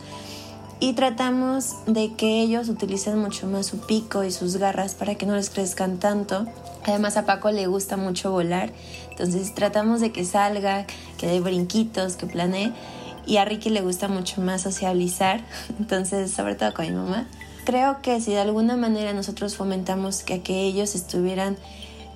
Y 0.80 0.92
tratamos 0.94 1.76
de 1.86 2.12
que 2.14 2.40
ellos 2.42 2.68
utilicen 2.68 3.18
mucho 3.18 3.46
más 3.46 3.66
su 3.66 3.78
pico 3.78 4.24
y 4.24 4.30
sus 4.30 4.56
garras 4.56 4.94
para 4.94 5.14
que 5.14 5.24
no 5.24 5.34
les 5.34 5.50
crezcan 5.50 5.98
tanto. 5.98 6.46
Además 6.84 7.16
a 7.16 7.24
Paco 7.24 7.50
le 7.50 7.66
gusta 7.66 7.96
mucho 7.96 8.30
volar, 8.30 8.70
entonces 9.10 9.54
tratamos 9.54 10.00
de 10.00 10.12
que 10.12 10.24
salga, 10.24 10.86
que 11.16 11.26
dé 11.26 11.40
brinquitos, 11.40 12.16
que 12.16 12.26
planee. 12.26 12.72
Y 13.26 13.38
a 13.38 13.46
Ricky 13.46 13.70
le 13.70 13.80
gusta 13.80 14.08
mucho 14.08 14.42
más 14.42 14.62
socializar, 14.62 15.40
entonces 15.78 16.30
sobre 16.30 16.56
todo 16.56 16.74
con 16.74 16.86
mi 16.86 16.92
mamá. 16.92 17.26
Creo 17.64 18.02
que 18.02 18.20
si 18.20 18.32
de 18.32 18.40
alguna 18.40 18.76
manera 18.76 19.14
nosotros 19.14 19.56
fomentamos 19.56 20.22
que, 20.22 20.42
que 20.42 20.64
ellos 20.64 20.94
estuvieran 20.94 21.56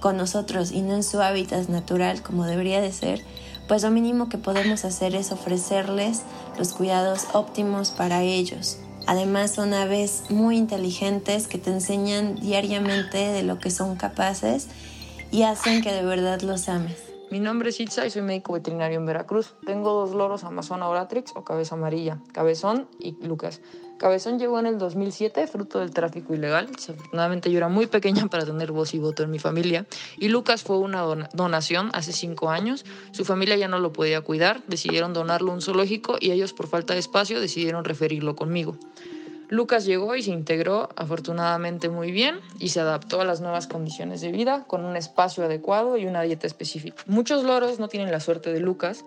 con 0.00 0.16
nosotros 0.16 0.72
y 0.72 0.82
no 0.82 0.94
en 0.94 1.02
su 1.02 1.22
hábitat 1.22 1.68
natural 1.68 2.22
como 2.22 2.44
debería 2.44 2.82
de 2.82 2.92
ser, 2.92 3.22
pues 3.68 3.82
lo 3.82 3.90
mínimo 3.90 4.28
que 4.28 4.38
podemos 4.38 4.84
hacer 4.84 5.14
es 5.14 5.30
ofrecerles 5.30 6.22
los 6.58 6.72
cuidados 6.72 7.26
óptimos 7.34 7.90
para 7.90 8.22
ellos. 8.22 8.78
Además 9.06 9.52
son 9.52 9.74
aves 9.74 10.24
muy 10.30 10.56
inteligentes 10.56 11.46
que 11.46 11.58
te 11.58 11.70
enseñan 11.70 12.34
diariamente 12.34 13.18
de 13.18 13.42
lo 13.42 13.58
que 13.58 13.70
son 13.70 13.96
capaces 13.96 14.66
y 15.30 15.42
hacen 15.42 15.82
que 15.82 15.92
de 15.92 16.02
verdad 16.02 16.40
los 16.40 16.68
ames. 16.68 17.07
Mi 17.30 17.40
nombre 17.40 17.68
es 17.68 17.78
Itza 17.78 18.06
y 18.06 18.10
soy 18.10 18.22
médico 18.22 18.54
veterinario 18.54 18.98
en 18.98 19.04
Veracruz. 19.04 19.54
Tengo 19.66 19.92
dos 19.92 20.14
loros 20.14 20.44
Amazona 20.44 20.88
Oratrix 20.88 21.32
o 21.36 21.44
cabeza 21.44 21.74
amarilla, 21.74 22.22
Cabezón 22.32 22.88
y 22.98 23.16
Lucas. 23.22 23.60
Cabezón 23.98 24.38
llegó 24.38 24.58
en 24.60 24.66
el 24.66 24.78
2007, 24.78 25.46
fruto 25.46 25.80
del 25.80 25.90
tráfico 25.90 26.32
ilegal. 26.32 26.70
Desafortunadamente 26.72 27.50
yo 27.50 27.58
era 27.58 27.68
muy 27.68 27.86
pequeña 27.86 28.28
para 28.28 28.46
tener 28.46 28.72
voz 28.72 28.94
y 28.94 28.98
voto 28.98 29.24
en 29.24 29.30
mi 29.30 29.38
familia. 29.38 29.86
Y 30.16 30.28
Lucas 30.28 30.62
fue 30.62 30.78
una 30.78 31.02
donación 31.34 31.90
hace 31.92 32.12
cinco 32.12 32.48
años. 32.48 32.86
Su 33.10 33.26
familia 33.26 33.56
ya 33.56 33.68
no 33.68 33.78
lo 33.78 33.92
podía 33.92 34.22
cuidar, 34.22 34.62
decidieron 34.66 35.12
donarlo 35.12 35.50
a 35.50 35.54
un 35.54 35.60
zoológico 35.60 36.16
y 36.18 36.30
ellos 36.30 36.54
por 36.54 36.68
falta 36.68 36.94
de 36.94 37.00
espacio 37.00 37.40
decidieron 37.40 37.84
referirlo 37.84 38.36
conmigo. 38.36 38.76
Lucas 39.48 39.86
llegó 39.86 40.14
y 40.14 40.22
se 40.22 40.30
integró 40.30 40.90
afortunadamente 40.96 41.88
muy 41.88 42.12
bien 42.12 42.40
y 42.58 42.68
se 42.68 42.80
adaptó 42.80 43.22
a 43.22 43.24
las 43.24 43.40
nuevas 43.40 43.66
condiciones 43.66 44.20
de 44.20 44.30
vida 44.30 44.64
con 44.66 44.84
un 44.84 44.96
espacio 44.96 45.44
adecuado 45.44 45.96
y 45.96 46.06
una 46.06 46.22
dieta 46.22 46.46
específica. 46.46 47.02
Muchos 47.06 47.44
loros 47.44 47.78
no 47.78 47.88
tienen 47.88 48.10
la 48.10 48.20
suerte 48.20 48.52
de 48.52 48.60
Lucas. 48.60 49.04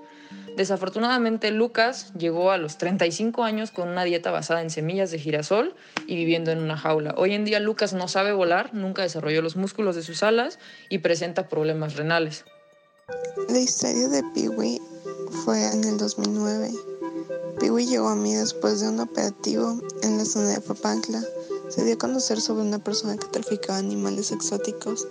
Desafortunadamente 0.57 1.51
Lucas 1.51 2.11
llegó 2.17 2.51
a 2.51 2.57
los 2.57 2.77
35 2.77 3.43
años 3.43 3.71
con 3.71 3.87
una 3.87 4.03
dieta 4.03 4.31
basada 4.31 4.61
en 4.61 4.71
semillas 4.71 5.11
de 5.11 5.19
girasol 5.19 5.75
y 6.07 6.15
viviendo 6.15 6.51
en 6.51 6.59
una 6.59 6.75
jaula. 6.75 7.13
Hoy 7.17 7.33
en 7.33 7.45
día 7.45 7.59
Lucas 7.59 7.93
no 7.93 8.07
sabe 8.07 8.33
volar, 8.33 8.73
nunca 8.73 9.03
desarrolló 9.03 9.41
los 9.41 9.55
músculos 9.55 9.95
de 9.95 10.01
sus 10.01 10.23
alas 10.23 10.57
y 10.89 10.99
presenta 10.99 11.49
problemas 11.49 11.95
renales. 11.95 12.45
La 13.47 13.59
historia 13.59 14.07
de 14.07 14.23
Peewee 14.33 14.79
fue 15.45 15.71
en 15.71 15.83
el 15.83 15.97
2009 15.97 16.71
Piwi 17.61 17.85
llegó 17.85 18.07
a 18.07 18.15
mí 18.15 18.33
después 18.33 18.79
de 18.81 18.89
un 18.89 18.99
operativo 19.01 19.79
en 20.01 20.17
la 20.17 20.25
zona 20.25 20.47
de 20.47 20.61
Papantla. 20.61 21.23
Se 21.69 21.85
dio 21.85 21.93
a 21.93 21.97
conocer 21.99 22.41
sobre 22.41 22.63
una 22.63 22.83
persona 22.83 23.17
que 23.17 23.27
traficaba 23.27 23.77
animales 23.77 24.31
exóticos. 24.31 25.07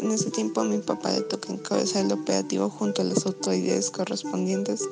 En 0.00 0.10
ese 0.10 0.32
tiempo 0.32 0.60
a 0.60 0.64
mi 0.64 0.78
papá 0.78 1.12
le 1.12 1.20
tocó 1.20 1.52
encabezar 1.52 2.04
el 2.04 2.10
operativo 2.10 2.68
junto 2.68 3.02
a 3.02 3.04
las 3.04 3.24
autoridades 3.26 3.92
correspondientes. 3.92 4.82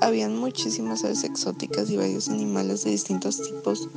Habían 0.00 0.38
muchísimas 0.38 1.04
aves 1.04 1.22
exóticas 1.24 1.90
y 1.90 1.98
varios 1.98 2.30
animales 2.30 2.84
de 2.84 2.92
distintos 2.92 3.42
tipos, 3.42 3.90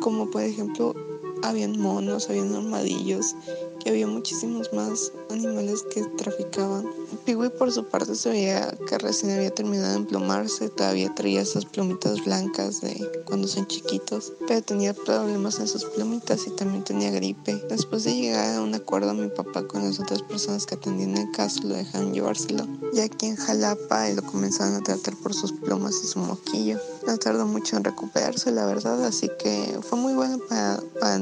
como 0.00 0.30
por 0.30 0.40
ejemplo 0.40 0.94
habían 1.42 1.78
monos, 1.78 2.30
habían 2.30 2.54
armadillos 2.54 3.36
y 3.84 3.90
había 3.90 4.06
muchísimos 4.06 4.72
más 4.72 5.12
animales 5.28 5.84
que 5.92 6.04
traficaban. 6.16 6.88
Piwi 7.24 7.50
por 7.50 7.70
su 7.72 7.84
parte 7.84 8.14
se 8.14 8.30
veía 8.30 8.76
que 8.88 8.98
recién 8.98 9.32
había 9.32 9.54
terminado 9.54 9.90
de 9.90 9.98
emplumarse, 9.98 10.68
todavía 10.68 11.14
traía 11.14 11.42
esas 11.42 11.64
plumitas 11.64 12.24
blancas 12.24 12.80
de 12.80 13.22
cuando 13.26 13.48
son 13.48 13.66
chiquitos, 13.66 14.32
pero 14.46 14.62
tenía 14.62 14.94
problemas 14.94 15.58
en 15.60 15.68
sus 15.68 15.84
plumitas 15.84 16.46
y 16.46 16.50
también 16.50 16.84
tenía 16.84 17.10
gripe. 17.10 17.54
Después 17.68 18.04
de 18.04 18.14
llegar 18.14 18.56
a 18.56 18.62
un 18.62 18.74
acuerdo 18.74 19.14
mi 19.14 19.28
papá 19.28 19.66
con 19.66 19.84
las 19.84 20.00
otras 20.00 20.22
personas 20.22 20.66
que 20.66 20.74
atendían 20.74 21.16
el 21.16 21.30
caso 21.32 21.60
lo 21.64 21.74
dejaron 21.74 22.12
llevárselo, 22.12 22.66
ya 22.92 23.08
que 23.08 23.26
en 23.26 23.36
Jalapa 23.36 24.08
lo 24.10 24.22
comenzaron 24.22 24.74
a 24.74 24.82
tratar 24.82 25.14
por 25.16 25.34
sus 25.34 25.52
plumas 25.52 25.94
y 26.02 26.06
su 26.06 26.18
moquillo. 26.18 26.78
No 27.06 27.18
tardó 27.18 27.46
mucho 27.46 27.76
en 27.76 27.84
recuperarse, 27.84 28.52
la 28.52 28.64
verdad, 28.64 29.04
así 29.04 29.28
que 29.38 29.78
fue 29.82 29.98
muy 29.98 30.14
bueno 30.14 30.38
para, 30.48 30.80
para 31.00 31.20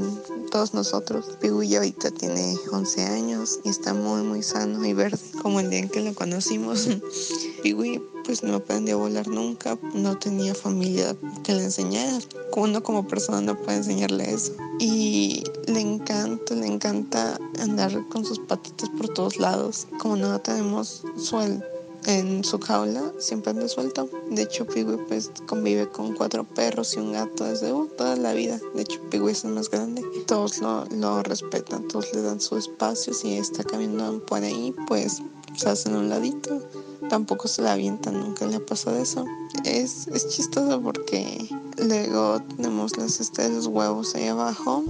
todos 0.51 0.75
nosotros. 0.75 1.37
Piwi 1.41 1.69
ya 1.69 1.79
ahorita 1.79 2.11
tiene 2.11 2.57
11 2.71 3.05
años 3.05 3.61
y 3.65 3.71
está 3.71 3.95
muy 3.95 4.23
muy 4.23 4.43
sano 4.43 4.85
y 4.85 4.93
verde 4.93 5.19
como 5.43 5.61
el 5.61 5.71
día 5.81 5.85
en 5.85 5.89
que 5.89 6.01
lo 6.01 6.15
conocimos. 6.15 6.89
Piwi 7.63 8.03
pues 8.25 8.43
no 8.43 8.57
aprendió 8.57 8.97
a 8.97 8.99
volar 8.99 9.29
nunca, 9.29 9.79
no 9.95 10.17
tenía 10.19 10.55
familia 10.55 11.17
que 11.43 11.55
le 11.55 11.65
enseñara. 11.65 12.19
Uno 12.57 12.83
como 12.83 13.07
persona 13.07 13.41
no 13.41 13.57
puede 13.57 13.79
enseñarle 13.79 14.33
eso. 14.33 14.53
Y 14.79 15.43
le 15.67 15.81
encanta, 15.81 16.55
le 16.55 16.67
encanta 16.67 17.39
andar 17.59 18.07
con 18.09 18.25
sus 18.25 18.39
patitas 18.39 18.89
por 18.91 19.09
todos 19.09 19.39
lados. 19.39 19.87
Como 19.99 20.17
no 20.17 20.39
tenemos 20.41 21.03
sueldo 21.17 21.65
en 22.07 22.45
su 22.45 22.59
jaula 22.59 23.13
siempre 23.19 23.51
anda 23.51 23.69
suelto. 23.69 24.09
De 24.31 24.43
hecho, 24.43 24.67
Pigui 24.67 24.97
pues 25.09 25.31
convive 25.47 25.89
con 25.89 26.15
cuatro 26.15 26.45
perros 26.45 26.95
y 26.95 27.01
un 27.01 27.13
gato 27.13 27.45
desde 27.45 27.73
uh, 27.73 27.87
toda 27.97 28.17
la 28.17 28.33
vida. 28.33 28.61
De 28.75 28.83
hecho, 28.83 29.01
Pigui 29.11 29.33
es 29.33 29.45
el 29.45 29.53
más 29.53 29.71
grande. 29.71 30.03
Todos 30.27 30.59
lo, 30.59 30.85
lo 30.87 31.23
respetan, 31.23 31.89
todos 31.89 32.13
le 32.15 32.23
dan 32.23 32.41
su 32.41 32.57
espacio. 32.57 33.13
Si 33.13 33.37
está 33.37 33.65
caminando 33.65 34.25
por 34.25 34.43
ahí, 34.43 34.75
pues 34.87 35.23
se 35.57 35.69
hacen 35.69 35.95
un 35.95 36.09
ladito. 36.09 36.61
Tampoco 37.09 37.49
se 37.49 37.63
la 37.63 37.73
avientan, 37.73 38.21
nunca 38.21 38.47
le 38.47 38.57
ha 38.57 38.65
pasado 38.65 38.97
eso. 38.97 39.25
Es, 39.65 40.07
es 40.09 40.29
chistoso 40.29 40.81
porque 40.81 41.49
luego 41.79 42.41
tenemos 42.57 42.97
las 42.97 43.21
este, 43.21 43.49
los 43.49 43.67
huevos 43.67 44.15
ahí 44.15 44.29
abajo, 44.29 44.85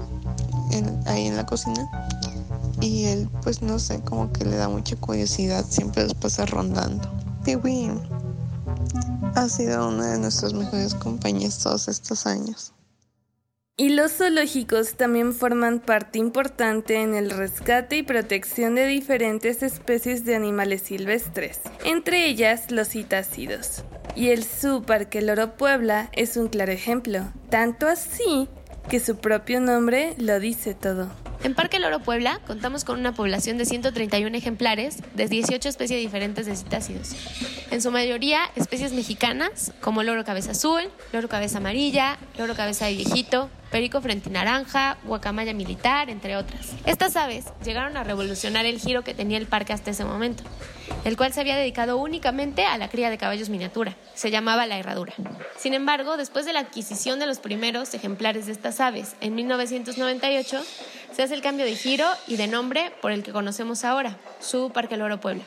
ahí 1.07 1.27
en 1.27 1.37
la 1.37 1.47
cocina 1.47 1.89
y 2.81 3.05
él 3.05 3.29
pues 3.43 3.63
no 3.63 3.79
sé, 3.79 4.01
como 4.01 4.33
que 4.33 4.45
le 4.45 4.57
da 4.57 4.69
mucha 4.69 4.97
curiosidad, 4.97 5.65
siempre 5.69 6.05
los 6.05 6.15
pasa 6.15 6.47
rondando. 6.47 7.09
Piwi 7.45 7.91
ha 9.35 9.49
sido 9.49 9.89
una 9.89 10.13
de 10.13 10.19
nuestras 10.19 10.53
mejores 10.53 10.95
compañías 10.95 11.59
todos 11.59 11.89
estos 11.89 12.27
años. 12.27 12.73
Y 13.81 13.89
los 13.89 14.13
zoológicos 14.13 14.93
también 14.99 15.33
forman 15.33 15.81
parte 15.81 16.19
importante 16.19 17.01
en 17.01 17.15
el 17.15 17.31
rescate 17.31 17.97
y 17.97 18.03
protección 18.03 18.75
de 18.75 18.85
diferentes 18.85 19.63
especies 19.63 20.27
de 20.27 20.37
animales 20.37 20.83
silvestres, 20.83 21.61
entre 21.87 22.27
ellas 22.27 22.71
los 22.71 22.89
citácidos. 22.89 23.85
Y 24.15 24.29
el 24.29 24.45
Zoo 24.45 24.83
Parque 24.83 25.23
Loro 25.23 25.57
Puebla 25.57 26.11
es 26.13 26.37
un 26.37 26.49
claro 26.49 26.73
ejemplo, 26.73 27.33
tanto 27.49 27.89
así 27.89 28.49
que 28.91 29.01
su 29.01 29.17
propio 29.17 29.63
nombre 29.63 30.13
lo 30.19 30.39
dice 30.41 30.75
todo. 30.75 31.11
En 31.43 31.55
Parque 31.55 31.79
Loro 31.79 32.01
Puebla 32.01 32.39
contamos 32.47 32.85
con 32.85 32.99
una 32.99 33.15
población 33.15 33.57
de 33.57 33.65
131 33.65 34.37
ejemplares 34.37 34.99
de 35.15 35.27
18 35.27 35.71
especies 35.71 36.01
diferentes 36.01 36.45
de 36.45 36.55
citácidos. 36.55 37.17
En 37.71 37.81
su 37.81 37.91
mayoría 37.91 38.41
especies 38.57 38.93
mexicanas 38.93 39.73
como 39.81 40.03
loro 40.03 40.23
cabeza 40.27 40.51
azul, 40.51 40.83
loro 41.15 41.31
cabeza 41.31 41.57
amarilla, 41.57 42.19
loro 42.37 42.55
cabeza 42.55 42.85
de 42.85 42.97
viejito, 42.97 43.49
perico 43.71 44.01
frente 44.01 44.31
naranja, 44.31 44.99
guacamaya 45.05 45.55
militar, 45.55 46.11
entre 46.11 46.37
otras. 46.37 46.73
Estas 46.87 47.17
aves 47.17 47.47
llegaron 47.65 47.97
a 47.97 48.05
revolucionar 48.05 48.67
el 48.67 48.81
giro 48.81 49.03
que 49.03 49.15
tenía 49.15 49.39
el 49.39 49.47
parque 49.47 49.73
hasta 49.73 49.91
ese 49.91 50.05
momento, 50.05 50.43
el 51.05 51.17
cual 51.17 51.33
se 51.33 51.41
había 51.41 51.57
dedicado 51.57 51.97
únicamente 51.97 52.65
a 52.65 52.77
la 52.79 52.89
cría 52.89 53.11
de 53.11 53.19
caballos 53.19 53.49
miniatura. 53.49 53.97
Se 54.15 54.31
llamaba 54.31 54.67
la 54.67 54.79
herradura. 54.79 55.15
Sin 55.57 55.75
embargo, 55.75 56.17
después 56.17 56.45
de 56.47 56.53
la 56.53 56.61
adquisición 56.61 57.19
de 57.19 57.27
los 57.27 57.39
primeros 57.39 57.95
ejemplares 57.95 58.47
de 58.47 58.53
estas 58.53 58.81
aves 58.81 59.15
en 59.21 59.35
1998, 59.35 60.63
se 61.13 61.23
hace 61.23 61.35
el 61.35 61.43
cambio 61.43 61.65
de 61.65 61.77
giro 61.77 62.07
y 62.27 62.37
de 62.37 62.47
nombre 62.47 62.93
por 63.01 63.13
el 63.13 63.23
que 63.23 63.33
conocemos 63.33 63.85
ahora, 63.85 64.17
su 64.41 64.71
Parque 64.71 64.95
El 64.95 65.03
Oro 65.03 65.21
Puebla. 65.21 65.43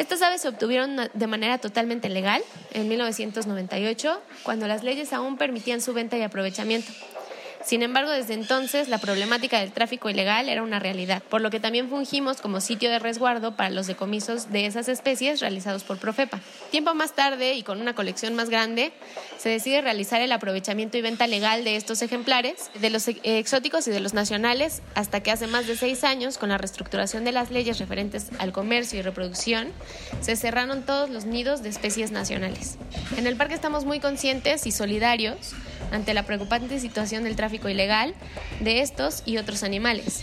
Estas 0.00 0.22
aves 0.22 0.40
se 0.40 0.48
obtuvieron 0.48 0.96
de 1.12 1.26
manera 1.26 1.58
totalmente 1.58 2.08
legal 2.08 2.40
en 2.72 2.88
1998, 2.88 4.18
cuando 4.44 4.66
las 4.66 4.82
leyes 4.82 5.12
aún 5.12 5.36
permitían 5.36 5.82
su 5.82 5.92
venta 5.92 6.16
y 6.16 6.22
aprovechamiento. 6.22 6.90
Sin 7.64 7.82
embargo, 7.82 8.10
desde 8.10 8.34
entonces 8.34 8.88
la 8.88 8.98
problemática 8.98 9.60
del 9.60 9.70
tráfico 9.70 10.08
ilegal 10.08 10.48
era 10.48 10.62
una 10.62 10.78
realidad, 10.78 11.22
por 11.22 11.40
lo 11.40 11.50
que 11.50 11.60
también 11.60 11.88
fungimos 11.88 12.40
como 12.40 12.60
sitio 12.60 12.90
de 12.90 12.98
resguardo 12.98 13.54
para 13.54 13.70
los 13.70 13.86
decomisos 13.86 14.50
de 14.50 14.66
esas 14.66 14.88
especies 14.88 15.40
realizados 15.40 15.84
por 15.84 15.98
Profepa. 15.98 16.40
Tiempo 16.70 16.94
más 16.94 17.14
tarde 17.14 17.54
y 17.54 17.62
con 17.62 17.80
una 17.80 17.94
colección 17.94 18.34
más 18.34 18.48
grande, 18.48 18.92
se 19.38 19.50
decide 19.50 19.82
realizar 19.82 20.20
el 20.22 20.32
aprovechamiento 20.32 20.96
y 20.96 21.02
venta 21.02 21.26
legal 21.26 21.62
de 21.62 21.76
estos 21.76 22.00
ejemplares, 22.02 22.70
de 22.80 22.90
los 22.90 23.06
exóticos 23.08 23.86
y 23.88 23.90
de 23.90 24.00
los 24.00 24.14
nacionales, 24.14 24.82
hasta 24.94 25.22
que 25.22 25.30
hace 25.30 25.46
más 25.46 25.66
de 25.66 25.76
seis 25.76 26.02
años, 26.02 26.38
con 26.38 26.48
la 26.48 26.58
reestructuración 26.58 27.24
de 27.24 27.32
las 27.32 27.50
leyes 27.50 27.78
referentes 27.78 28.28
al 28.38 28.52
comercio 28.52 28.98
y 28.98 29.02
reproducción, 29.02 29.68
se 30.20 30.34
cerraron 30.36 30.84
todos 30.86 31.10
los 31.10 31.26
nidos 31.26 31.62
de 31.62 31.68
especies 31.68 32.10
nacionales. 32.10 32.78
En 33.16 33.26
el 33.26 33.36
parque 33.36 33.54
estamos 33.54 33.84
muy 33.84 34.00
conscientes 34.00 34.66
y 34.66 34.72
solidarios 34.72 35.54
ante 35.90 36.14
la 36.14 36.24
preocupante 36.24 36.80
situación 36.80 37.24
del 37.24 37.36
tráfico 37.36 37.68
ilegal 37.68 38.14
de 38.60 38.80
estos 38.80 39.22
y 39.26 39.36
otros 39.36 39.62
animales. 39.62 40.22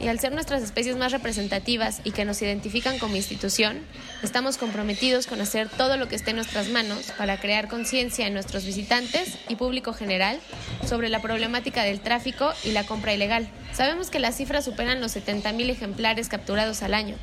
Y 0.00 0.08
al 0.08 0.18
ser 0.18 0.32
nuestras 0.32 0.62
especies 0.62 0.96
más 0.96 1.12
representativas 1.12 2.00
y 2.04 2.10
que 2.10 2.24
nos 2.24 2.42
identifican 2.42 2.98
como 2.98 3.16
institución, 3.16 3.80
estamos 4.22 4.58
comprometidos 4.58 5.26
con 5.26 5.40
hacer 5.40 5.68
todo 5.68 5.96
lo 5.96 6.08
que 6.08 6.16
esté 6.16 6.30
en 6.30 6.36
nuestras 6.36 6.68
manos 6.68 7.12
para 7.16 7.38
crear 7.38 7.68
conciencia 7.68 8.26
en 8.26 8.34
nuestros 8.34 8.64
visitantes 8.64 9.38
y 9.48 9.56
público 9.56 9.92
general 9.92 10.40
sobre 10.86 11.08
la 11.08 11.22
problemática 11.22 11.84
del 11.84 12.00
tráfico 12.00 12.52
y 12.64 12.72
la 12.72 12.84
compra 12.84 13.14
ilegal. 13.14 13.48
Sabemos 13.72 14.10
que 14.10 14.18
las 14.18 14.36
cifras 14.36 14.64
superan 14.64 15.00
los 15.00 15.16
70.000 15.16 15.70
ejemplares 15.70 16.28
capturados 16.28 16.82
al 16.82 16.94
año 16.94 17.16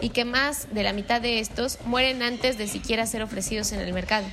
y 0.00 0.10
que 0.10 0.24
más 0.24 0.72
de 0.72 0.82
la 0.82 0.92
mitad 0.92 1.20
de 1.20 1.40
estos 1.40 1.78
mueren 1.84 2.22
antes 2.22 2.56
de 2.58 2.68
siquiera 2.68 3.06
ser 3.06 3.22
ofrecidos 3.22 3.72
en 3.72 3.80
el 3.80 3.92
mercado. 3.92 4.26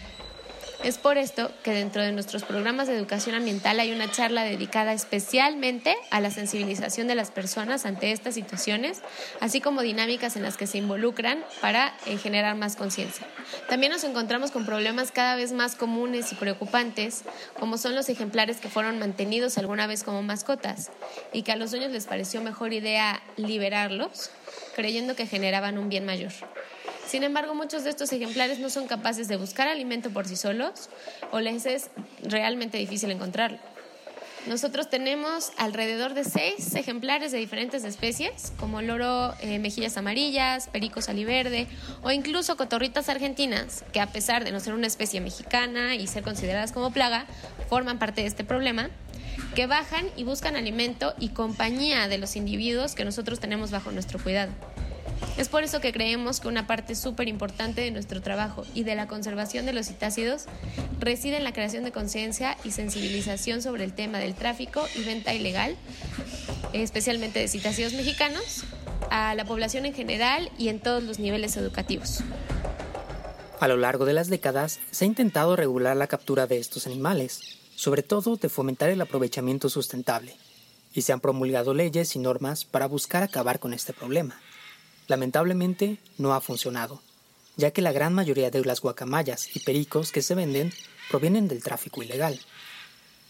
Es 0.84 1.00
por 1.00 1.18
esto 1.18 1.52
que 1.64 1.72
dentro 1.72 2.04
de 2.04 2.12
nuestros 2.12 2.44
programas 2.44 2.88
de 2.88 2.96
educación 2.96 3.34
ambiental 3.36 3.80
hay 3.80 3.92
una 3.92 4.12
charla 4.12 4.44
dedicada 4.44 4.94
especialmente 4.94 5.98
a 6.12 6.22
la 6.22 6.30
sensibilización 6.30 7.08
de 7.08 7.16
las 7.16 7.32
personas 7.32 7.86
ante 7.86 8.12
estas 8.12 8.36
situaciones, 8.36 9.02
así 9.40 9.60
como 9.60 9.82
dinámicas 9.82 10.36
en 10.36 10.44
las 10.44 10.56
que 10.56 10.68
se 10.68 10.78
involucran 10.78 11.44
para 11.62 11.96
eh, 12.06 12.18
generar 12.18 12.56
más 12.56 12.76
conciencia. 12.76 13.26
También 13.68 13.92
nos 13.92 14.04
encontramos 14.04 14.52
con 14.52 14.68
problemas 14.68 15.12
cada 15.12 15.36
vez 15.36 15.52
más 15.52 15.76
comunes 15.76 16.32
y 16.32 16.36
preocupantes, 16.36 17.24
como 17.60 17.80
son 17.80 17.96
los 17.96 18.08
ejemplares 18.08 18.58
que 18.58 18.70
fueron 18.70 19.00
mantenidos 19.00 19.58
alguna 19.58 19.88
vez 19.88 20.04
como 20.04 20.22
mascotas 20.22 20.92
y 21.34 21.42
que 21.42 21.52
a 21.52 21.56
los 21.56 21.72
dueños 21.72 21.92
les 21.92 22.06
pareció 22.06 22.42
mejor 22.42 22.74
idea 22.74 23.22
liberarlos, 23.36 24.30
creyendo 24.76 25.16
que 25.16 25.26
generaban 25.26 25.80
un 25.80 25.90
bien 25.90 26.06
mayor. 26.06 26.34
Sin 27.08 27.24
embargo, 27.24 27.56
muchos 27.56 27.86
de 27.86 27.90
estos 27.90 28.12
ejemplares 28.12 28.60
no 28.60 28.70
son 28.70 28.86
capaces 28.86 29.30
de 29.30 29.38
buscar 29.38 29.70
alimento 29.70 30.10
por 30.10 30.28
sí 30.28 30.36
solos 30.36 30.90
o 31.32 31.40
les 31.40 31.66
es 31.66 31.90
realmente 32.22 32.78
difícil 32.78 33.12
encontrarlo. 33.12 33.60
Nosotros 34.46 34.90
tenemos 34.90 35.52
alrededor 35.58 36.14
de 36.14 36.24
seis 36.24 36.74
ejemplares 36.76 37.32
de 37.32 37.38
diferentes 37.38 37.84
especies, 37.84 38.54
como 38.58 38.82
loro 38.82 39.34
eh, 39.42 39.60
mejillas 39.60 39.98
amarillas, 39.98 40.68
perico 40.68 41.02
saliverde 41.02 41.68
o 42.02 42.12
incluso 42.12 42.56
cotorritas 42.56 43.10
argentinas, 43.10 43.84
que 43.92 44.00
a 44.00 44.08
pesar 44.08 44.44
de 44.44 44.52
no 44.52 44.60
ser 44.60 44.74
una 44.74 44.88
especie 44.88 45.22
mexicana 45.22 45.96
y 45.96 46.08
ser 46.08 46.24
consideradas 46.24 46.72
como 46.72 46.92
plaga, 46.92 47.26
forman 47.70 48.00
parte 48.00 48.22
de 48.22 48.28
este 48.28 48.44
problema, 48.44 48.90
que 49.56 49.66
bajan 49.66 50.08
y 50.16 50.24
buscan 50.24 50.56
alimento 50.56 51.14
y 51.20 51.30
compañía 51.30 52.08
de 52.08 52.18
los 52.18 52.36
individuos 52.36 52.96
que 52.96 53.06
nosotros 53.06 53.40
tenemos 53.40 53.72
bajo 53.72 53.92
nuestro 53.92 54.18
cuidado. 54.22 54.52
Es 55.38 55.50
por 55.50 55.64
eso 55.64 55.82
que 55.82 55.94
creemos 55.94 56.40
que 56.40 56.48
una 56.48 56.68
parte 56.68 56.96
súper 56.96 57.28
importante 57.28 57.82
de 57.82 57.92
nuestro 57.92 58.22
trabajo 58.22 58.65
y 58.74 58.84
de 58.84 58.96
la 58.96 59.08
conservación 59.08 59.65
de 59.65 59.74
los 59.74 59.88
citácidos 59.88 60.46
reside 61.00 61.38
en 61.38 61.44
la 61.44 61.54
creación 61.54 61.84
de 61.84 61.91
conciencia 61.91 62.58
y 62.63 62.72
sensibilización 62.72 63.62
sobre 63.62 63.84
el 63.84 63.94
tema 63.94 64.20
del 64.20 64.34
tráfico 64.34 64.84
y 64.96 65.04
venta 65.04 65.34
ilegal, 65.34 65.76
especialmente 66.74 67.39
de 67.39 67.48
citácidos 67.48 67.94
mexicanos, 67.94 68.63
a 69.10 69.36
la 69.36 69.46
población 69.46 69.86
en 69.86 69.94
general 69.94 70.52
y 70.58 70.70
en 70.70 70.80
todos 70.80 71.04
los 71.04 71.20
niveles 71.20 71.56
educativos. 71.56 72.24
A 73.60 73.68
lo 73.68 73.78
largo 73.78 74.06
de 74.06 74.13
las 74.13 74.30
décadas 74.30 74.80
se 74.91 75.06
ha 75.06 75.08
intentado 75.08 75.56
regular 75.56 75.98
la 75.98 76.08
captura 76.08 76.46
de 76.46 76.58
estos 76.58 76.86
animales, 76.86 77.41
sobre 77.76 78.04
todo 78.04 78.36
de 78.38 78.50
fomentar 78.50 78.89
el 78.89 79.02
aprovechamiento 79.02 79.70
sustentable, 79.70 80.36
y 80.94 81.02
se 81.02 81.13
han 81.13 81.20
promulgado 81.20 81.74
leyes 81.74 82.15
y 82.15 82.20
normas 82.20 82.65
para 82.65 82.88
buscar 82.88 83.24
acabar 83.24 83.60
con 83.60 83.74
este 83.74 83.94
problema. 83.94 84.39
Lamentablemente 85.08 85.98
no 86.17 86.34
ha 86.34 86.41
funcionado, 86.41 87.02
ya 87.56 87.72
que 87.72 87.82
la 87.82 87.91
gran 87.91 88.13
mayoría 88.13 88.52
de 88.52 88.63
las 88.63 88.82
guacamayas 88.82 89.56
y 89.56 89.60
pericos 89.60 90.12
que 90.12 90.22
se 90.22 90.36
venden 90.36 90.74
provienen 91.10 91.48
del 91.48 91.63
tráfico 91.63 92.04
ilegal. 92.04 92.39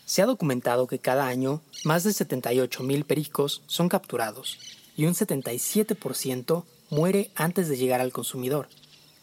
Se 0.06 0.22
ha 0.22 0.26
documentado 0.26 0.88
que 0.88 1.00
cada 1.00 1.28
año 1.28 1.62
más 1.84 2.04
de 2.04 2.12
78.000 2.12 3.04
pericos 3.06 3.62
son 3.68 3.90
capturados 3.90 4.58
y 4.96 5.06
un 5.06 5.14
77% 5.14 6.64
muere 6.90 7.32
antes 7.36 7.68
de 7.70 7.78
llegar 7.78 8.02
al 8.02 8.12
consumidor, 8.12 8.70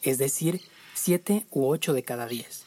es 0.02 0.18
decir, 0.18 0.60
7 0.94 1.46
u 1.50 1.66
8 1.66 1.92
de 1.92 2.02
cada 2.02 2.26
10. 2.26 2.64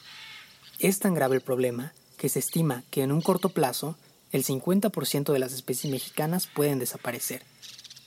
Es 0.79 0.99
tan 0.99 1.13
grave 1.13 1.35
el 1.35 1.41
problema 1.41 1.93
que 2.17 2.29
se 2.29 2.39
estima 2.39 2.83
que 2.89 3.03
en 3.03 3.11
un 3.11 3.21
corto 3.21 3.49
plazo 3.49 3.95
el 4.31 4.43
50% 4.43 5.31
de 5.31 5.39
las 5.39 5.53
especies 5.53 5.91
mexicanas 5.91 6.47
pueden 6.47 6.79
desaparecer. 6.79 7.43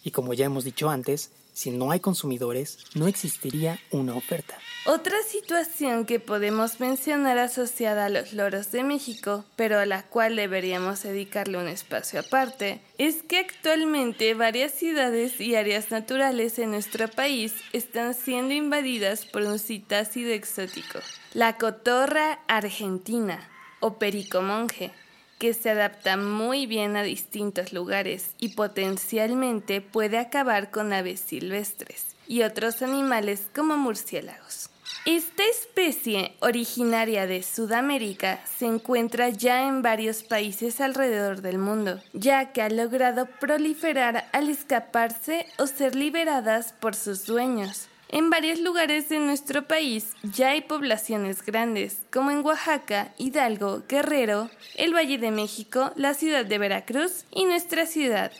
Y 0.04 0.10
como 0.10 0.34
ya 0.34 0.46
hemos 0.46 0.64
dicho 0.64 0.90
antes, 0.90 1.30
si 1.60 1.70
no 1.70 1.90
hay 1.90 2.00
consumidores, 2.00 2.78
no 2.94 3.06
existiría 3.06 3.78
una 3.90 4.14
oferta. 4.14 4.56
Otra 4.86 5.22
situación 5.22 6.06
que 6.06 6.18
podemos 6.18 6.80
mencionar 6.80 7.36
asociada 7.36 8.06
a 8.06 8.08
los 8.08 8.32
loros 8.32 8.72
de 8.72 8.82
México, 8.82 9.44
pero 9.56 9.78
a 9.78 9.84
la 9.84 10.04
cual 10.04 10.36
deberíamos 10.36 11.02
dedicarle 11.02 11.58
un 11.58 11.68
espacio 11.68 12.20
aparte, 12.20 12.80
es 12.96 13.22
que 13.22 13.40
actualmente 13.40 14.32
varias 14.32 14.72
ciudades 14.72 15.38
y 15.38 15.54
áreas 15.54 15.90
naturales 15.90 16.58
en 16.58 16.70
nuestro 16.70 17.08
país 17.08 17.52
están 17.74 18.14
siendo 18.14 18.54
invadidas 18.54 19.26
por 19.26 19.42
un 19.42 19.58
citácido 19.58 20.30
exótico, 20.30 21.00
la 21.34 21.58
cotorra 21.58 22.40
argentina 22.48 23.50
o 23.80 23.98
perico 23.98 24.40
monje 24.40 24.92
que 25.40 25.54
se 25.54 25.70
adapta 25.70 26.18
muy 26.18 26.66
bien 26.66 26.96
a 26.96 27.02
distintos 27.02 27.72
lugares 27.72 28.34
y 28.38 28.50
potencialmente 28.50 29.80
puede 29.80 30.18
acabar 30.18 30.70
con 30.70 30.92
aves 30.92 31.18
silvestres 31.20 32.14
y 32.28 32.42
otros 32.42 32.82
animales 32.82 33.48
como 33.54 33.78
murciélagos. 33.78 34.68
Esta 35.06 35.42
especie, 35.44 36.36
originaria 36.40 37.26
de 37.26 37.42
Sudamérica, 37.42 38.38
se 38.58 38.66
encuentra 38.66 39.30
ya 39.30 39.66
en 39.66 39.80
varios 39.80 40.22
países 40.22 40.78
alrededor 40.82 41.40
del 41.40 41.56
mundo, 41.56 42.02
ya 42.12 42.52
que 42.52 42.60
ha 42.60 42.68
logrado 42.68 43.24
proliferar 43.40 44.28
al 44.34 44.50
escaparse 44.50 45.46
o 45.56 45.66
ser 45.66 45.94
liberadas 45.96 46.74
por 46.74 46.94
sus 46.94 47.24
dueños. 47.24 47.88
En 48.12 48.28
varios 48.28 48.58
lugares 48.58 49.08
de 49.08 49.20
nuestro 49.20 49.68
país 49.68 50.14
ya 50.24 50.50
hay 50.50 50.62
poblaciones 50.62 51.46
grandes, 51.46 52.00
como 52.12 52.32
en 52.32 52.44
Oaxaca, 52.44 53.12
Hidalgo, 53.18 53.84
Guerrero, 53.88 54.50
el 54.74 54.92
Valle 54.92 55.16
de 55.16 55.30
México, 55.30 55.92
la 55.94 56.14
ciudad 56.14 56.44
de 56.44 56.58
Veracruz 56.58 57.24
y 57.30 57.44
nuestra 57.44 57.86
ciudad, 57.86 58.32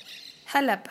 Jalapa. 0.46 0.90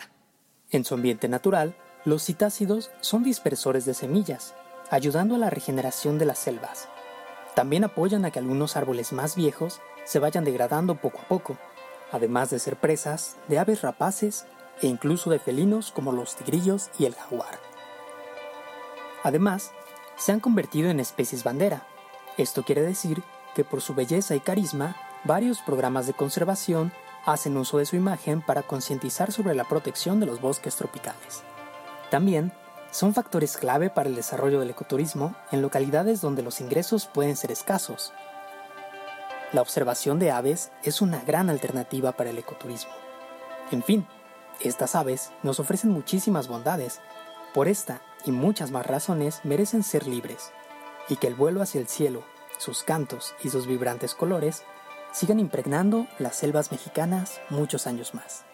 En 0.71 0.85
su 0.85 0.93
ambiente 0.93 1.27
natural, 1.27 1.75
los 2.05 2.23
citácidos 2.23 2.89
son 3.01 3.21
dispersores 3.21 3.83
de 3.83 3.93
semillas, 3.93 4.55
ayudando 4.89 5.35
a 5.35 5.39
la 5.39 5.49
regeneración 5.49 6.17
de 6.17 6.25
las 6.25 6.39
selvas. 6.39 6.87
También 7.55 7.83
apoyan 7.83 8.23
a 8.23 8.31
que 8.31 8.39
algunos 8.39 8.77
árboles 8.77 9.11
más 9.11 9.35
viejos 9.35 9.81
se 10.05 10.19
vayan 10.19 10.45
degradando 10.45 10.95
poco 10.95 11.19
a 11.19 11.27
poco, 11.27 11.57
además 12.13 12.49
de 12.49 12.59
ser 12.59 12.77
presas 12.77 13.35
de 13.49 13.59
aves 13.59 13.81
rapaces 13.81 14.45
e 14.81 14.87
incluso 14.87 15.29
de 15.29 15.39
felinos 15.39 15.91
como 15.91 16.13
los 16.13 16.37
tigrillos 16.37 16.89
y 16.97 17.03
el 17.03 17.15
jaguar. 17.15 17.68
Además, 19.23 19.71
se 20.17 20.31
han 20.31 20.39
convertido 20.39 20.89
en 20.89 20.99
especies 20.99 21.43
bandera. 21.43 21.85
Esto 22.37 22.63
quiere 22.63 22.81
decir 22.81 23.23
que 23.55 23.63
por 23.63 23.81
su 23.81 23.93
belleza 23.95 24.35
y 24.35 24.39
carisma, 24.39 24.95
varios 25.23 25.59
programas 25.61 26.07
de 26.07 26.13
conservación 26.13 26.91
hacen 27.25 27.57
uso 27.57 27.77
de 27.77 27.85
su 27.85 27.95
imagen 27.95 28.41
para 28.41 28.63
concientizar 28.63 29.31
sobre 29.31 29.55
la 29.55 29.65
protección 29.65 30.19
de 30.19 30.25
los 30.25 30.41
bosques 30.41 30.75
tropicales. 30.75 31.43
También 32.09 32.53
son 32.91 33.13
factores 33.13 33.57
clave 33.57 33.89
para 33.89 34.09
el 34.09 34.15
desarrollo 34.15 34.59
del 34.59 34.71
ecoturismo 34.71 35.35
en 35.51 35.61
localidades 35.61 36.21
donde 36.21 36.41
los 36.41 36.59
ingresos 36.59 37.05
pueden 37.05 37.35
ser 37.35 37.51
escasos. 37.51 38.13
La 39.51 39.61
observación 39.61 40.19
de 40.19 40.31
aves 40.31 40.71
es 40.83 41.01
una 41.01 41.21
gran 41.21 41.49
alternativa 41.49 42.13
para 42.13 42.29
el 42.29 42.37
ecoturismo. 42.37 42.91
En 43.71 43.83
fin, 43.83 44.07
estas 44.59 44.95
aves 44.95 45.31
nos 45.43 45.59
ofrecen 45.59 45.91
muchísimas 45.91 46.47
bondades. 46.47 46.99
Por 47.53 47.67
esta 47.67 48.01
y 48.25 48.31
muchas 48.31 48.71
más 48.71 48.85
razones 48.85 49.41
merecen 49.43 49.83
ser 49.83 50.07
libres, 50.07 50.51
y 51.07 51.15
que 51.15 51.27
el 51.27 51.35
vuelo 51.35 51.61
hacia 51.61 51.81
el 51.81 51.87
cielo, 51.87 52.23
sus 52.57 52.83
cantos 52.83 53.33
y 53.43 53.49
sus 53.49 53.67
vibrantes 53.67 54.15
colores 54.15 54.63
sigan 55.11 55.39
impregnando 55.39 56.07
las 56.19 56.35
selvas 56.35 56.71
mexicanas 56.71 57.39
muchos 57.49 57.87
años 57.87 58.13
más. 58.13 58.45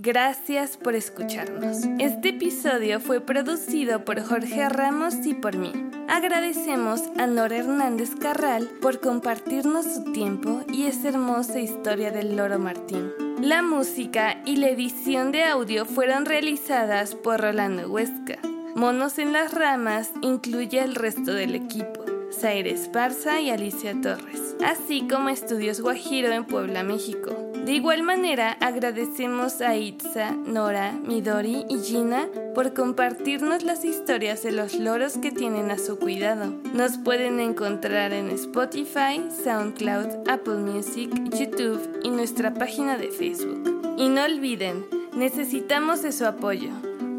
Gracias 0.00 0.76
por 0.76 0.94
escucharnos. 0.94 1.78
Este 1.98 2.28
episodio 2.28 3.00
fue 3.00 3.20
producido 3.20 4.04
por 4.04 4.22
Jorge 4.22 4.68
Ramos 4.68 5.26
y 5.26 5.34
por 5.34 5.56
mí. 5.56 5.72
Agradecemos 6.08 7.02
a 7.18 7.26
Nora 7.26 7.56
Hernández 7.56 8.10
Carral 8.14 8.68
por 8.80 9.00
compartirnos 9.00 9.86
su 9.86 10.12
tiempo 10.12 10.62
y 10.72 10.86
esa 10.86 11.08
hermosa 11.08 11.58
historia 11.58 12.12
del 12.12 12.36
loro 12.36 12.60
Martín. 12.60 13.27
La 13.40 13.62
música 13.62 14.42
y 14.44 14.56
la 14.56 14.68
edición 14.68 15.30
de 15.30 15.44
audio 15.44 15.86
fueron 15.86 16.26
realizadas 16.26 17.14
por 17.14 17.40
Rolando 17.40 17.88
Huesca. 17.88 18.38
Monos 18.74 19.18
en 19.18 19.32
las 19.32 19.54
ramas 19.54 20.10
incluye 20.22 20.80
al 20.80 20.96
resto 20.96 21.32
del 21.34 21.54
equipo. 21.54 22.04
Zaire 22.32 22.72
Esparza 22.72 23.40
y 23.40 23.50
Alicia 23.50 23.94
Torres, 24.00 24.56
así 24.64 25.06
como 25.08 25.28
Estudios 25.28 25.80
Guajiro 25.80 26.32
en 26.32 26.46
Puebla, 26.46 26.82
México. 26.82 27.47
De 27.68 27.74
igual 27.74 28.02
manera, 28.02 28.56
agradecemos 28.62 29.60
a 29.60 29.76
Itza, 29.76 30.30
Nora, 30.30 30.92
Midori 30.92 31.66
y 31.68 31.80
Gina 31.80 32.26
por 32.54 32.72
compartirnos 32.72 33.62
las 33.62 33.84
historias 33.84 34.42
de 34.42 34.52
los 34.52 34.72
loros 34.72 35.18
que 35.18 35.30
tienen 35.30 35.70
a 35.70 35.76
su 35.76 35.98
cuidado. 35.98 36.50
Nos 36.72 36.96
pueden 36.96 37.40
encontrar 37.40 38.14
en 38.14 38.30
Spotify, 38.30 39.22
SoundCloud, 39.44 40.30
Apple 40.30 40.60
Music, 40.60 41.10
YouTube 41.38 42.00
y 42.02 42.08
nuestra 42.08 42.54
página 42.54 42.96
de 42.96 43.10
Facebook. 43.10 43.94
Y 43.98 44.08
no 44.08 44.24
olviden, 44.24 44.86
necesitamos 45.14 46.00
de 46.00 46.12
su 46.12 46.24
apoyo. 46.24 46.70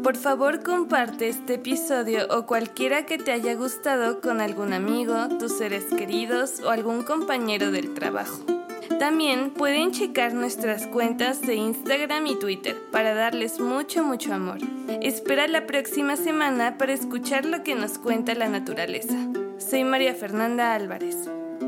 Por 0.02 0.16
favor 0.16 0.64
comparte 0.64 1.28
este 1.28 1.54
episodio 1.54 2.26
o 2.28 2.46
cualquiera 2.46 3.06
que 3.06 3.18
te 3.18 3.30
haya 3.30 3.54
gustado 3.54 4.20
con 4.20 4.40
algún 4.40 4.72
amigo, 4.72 5.28
tus 5.38 5.56
seres 5.58 5.84
queridos 5.96 6.58
o 6.64 6.70
algún 6.70 7.04
compañero 7.04 7.70
del 7.70 7.94
trabajo. 7.94 8.59
También 9.00 9.52
pueden 9.52 9.92
checar 9.92 10.34
nuestras 10.34 10.86
cuentas 10.86 11.40
de 11.40 11.54
Instagram 11.54 12.26
y 12.26 12.38
Twitter 12.38 12.76
para 12.92 13.14
darles 13.14 13.58
mucho, 13.58 14.04
mucho 14.04 14.34
amor. 14.34 14.58
Espera 15.00 15.48
la 15.48 15.66
próxima 15.66 16.16
semana 16.16 16.76
para 16.76 16.92
escuchar 16.92 17.46
lo 17.46 17.62
que 17.62 17.74
nos 17.74 17.96
cuenta 17.96 18.34
la 18.34 18.50
naturaleza. 18.50 19.16
Soy 19.56 19.84
María 19.84 20.12
Fernanda 20.12 20.74
Álvarez. 20.74 21.16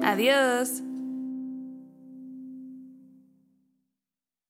Adiós. 0.03 0.83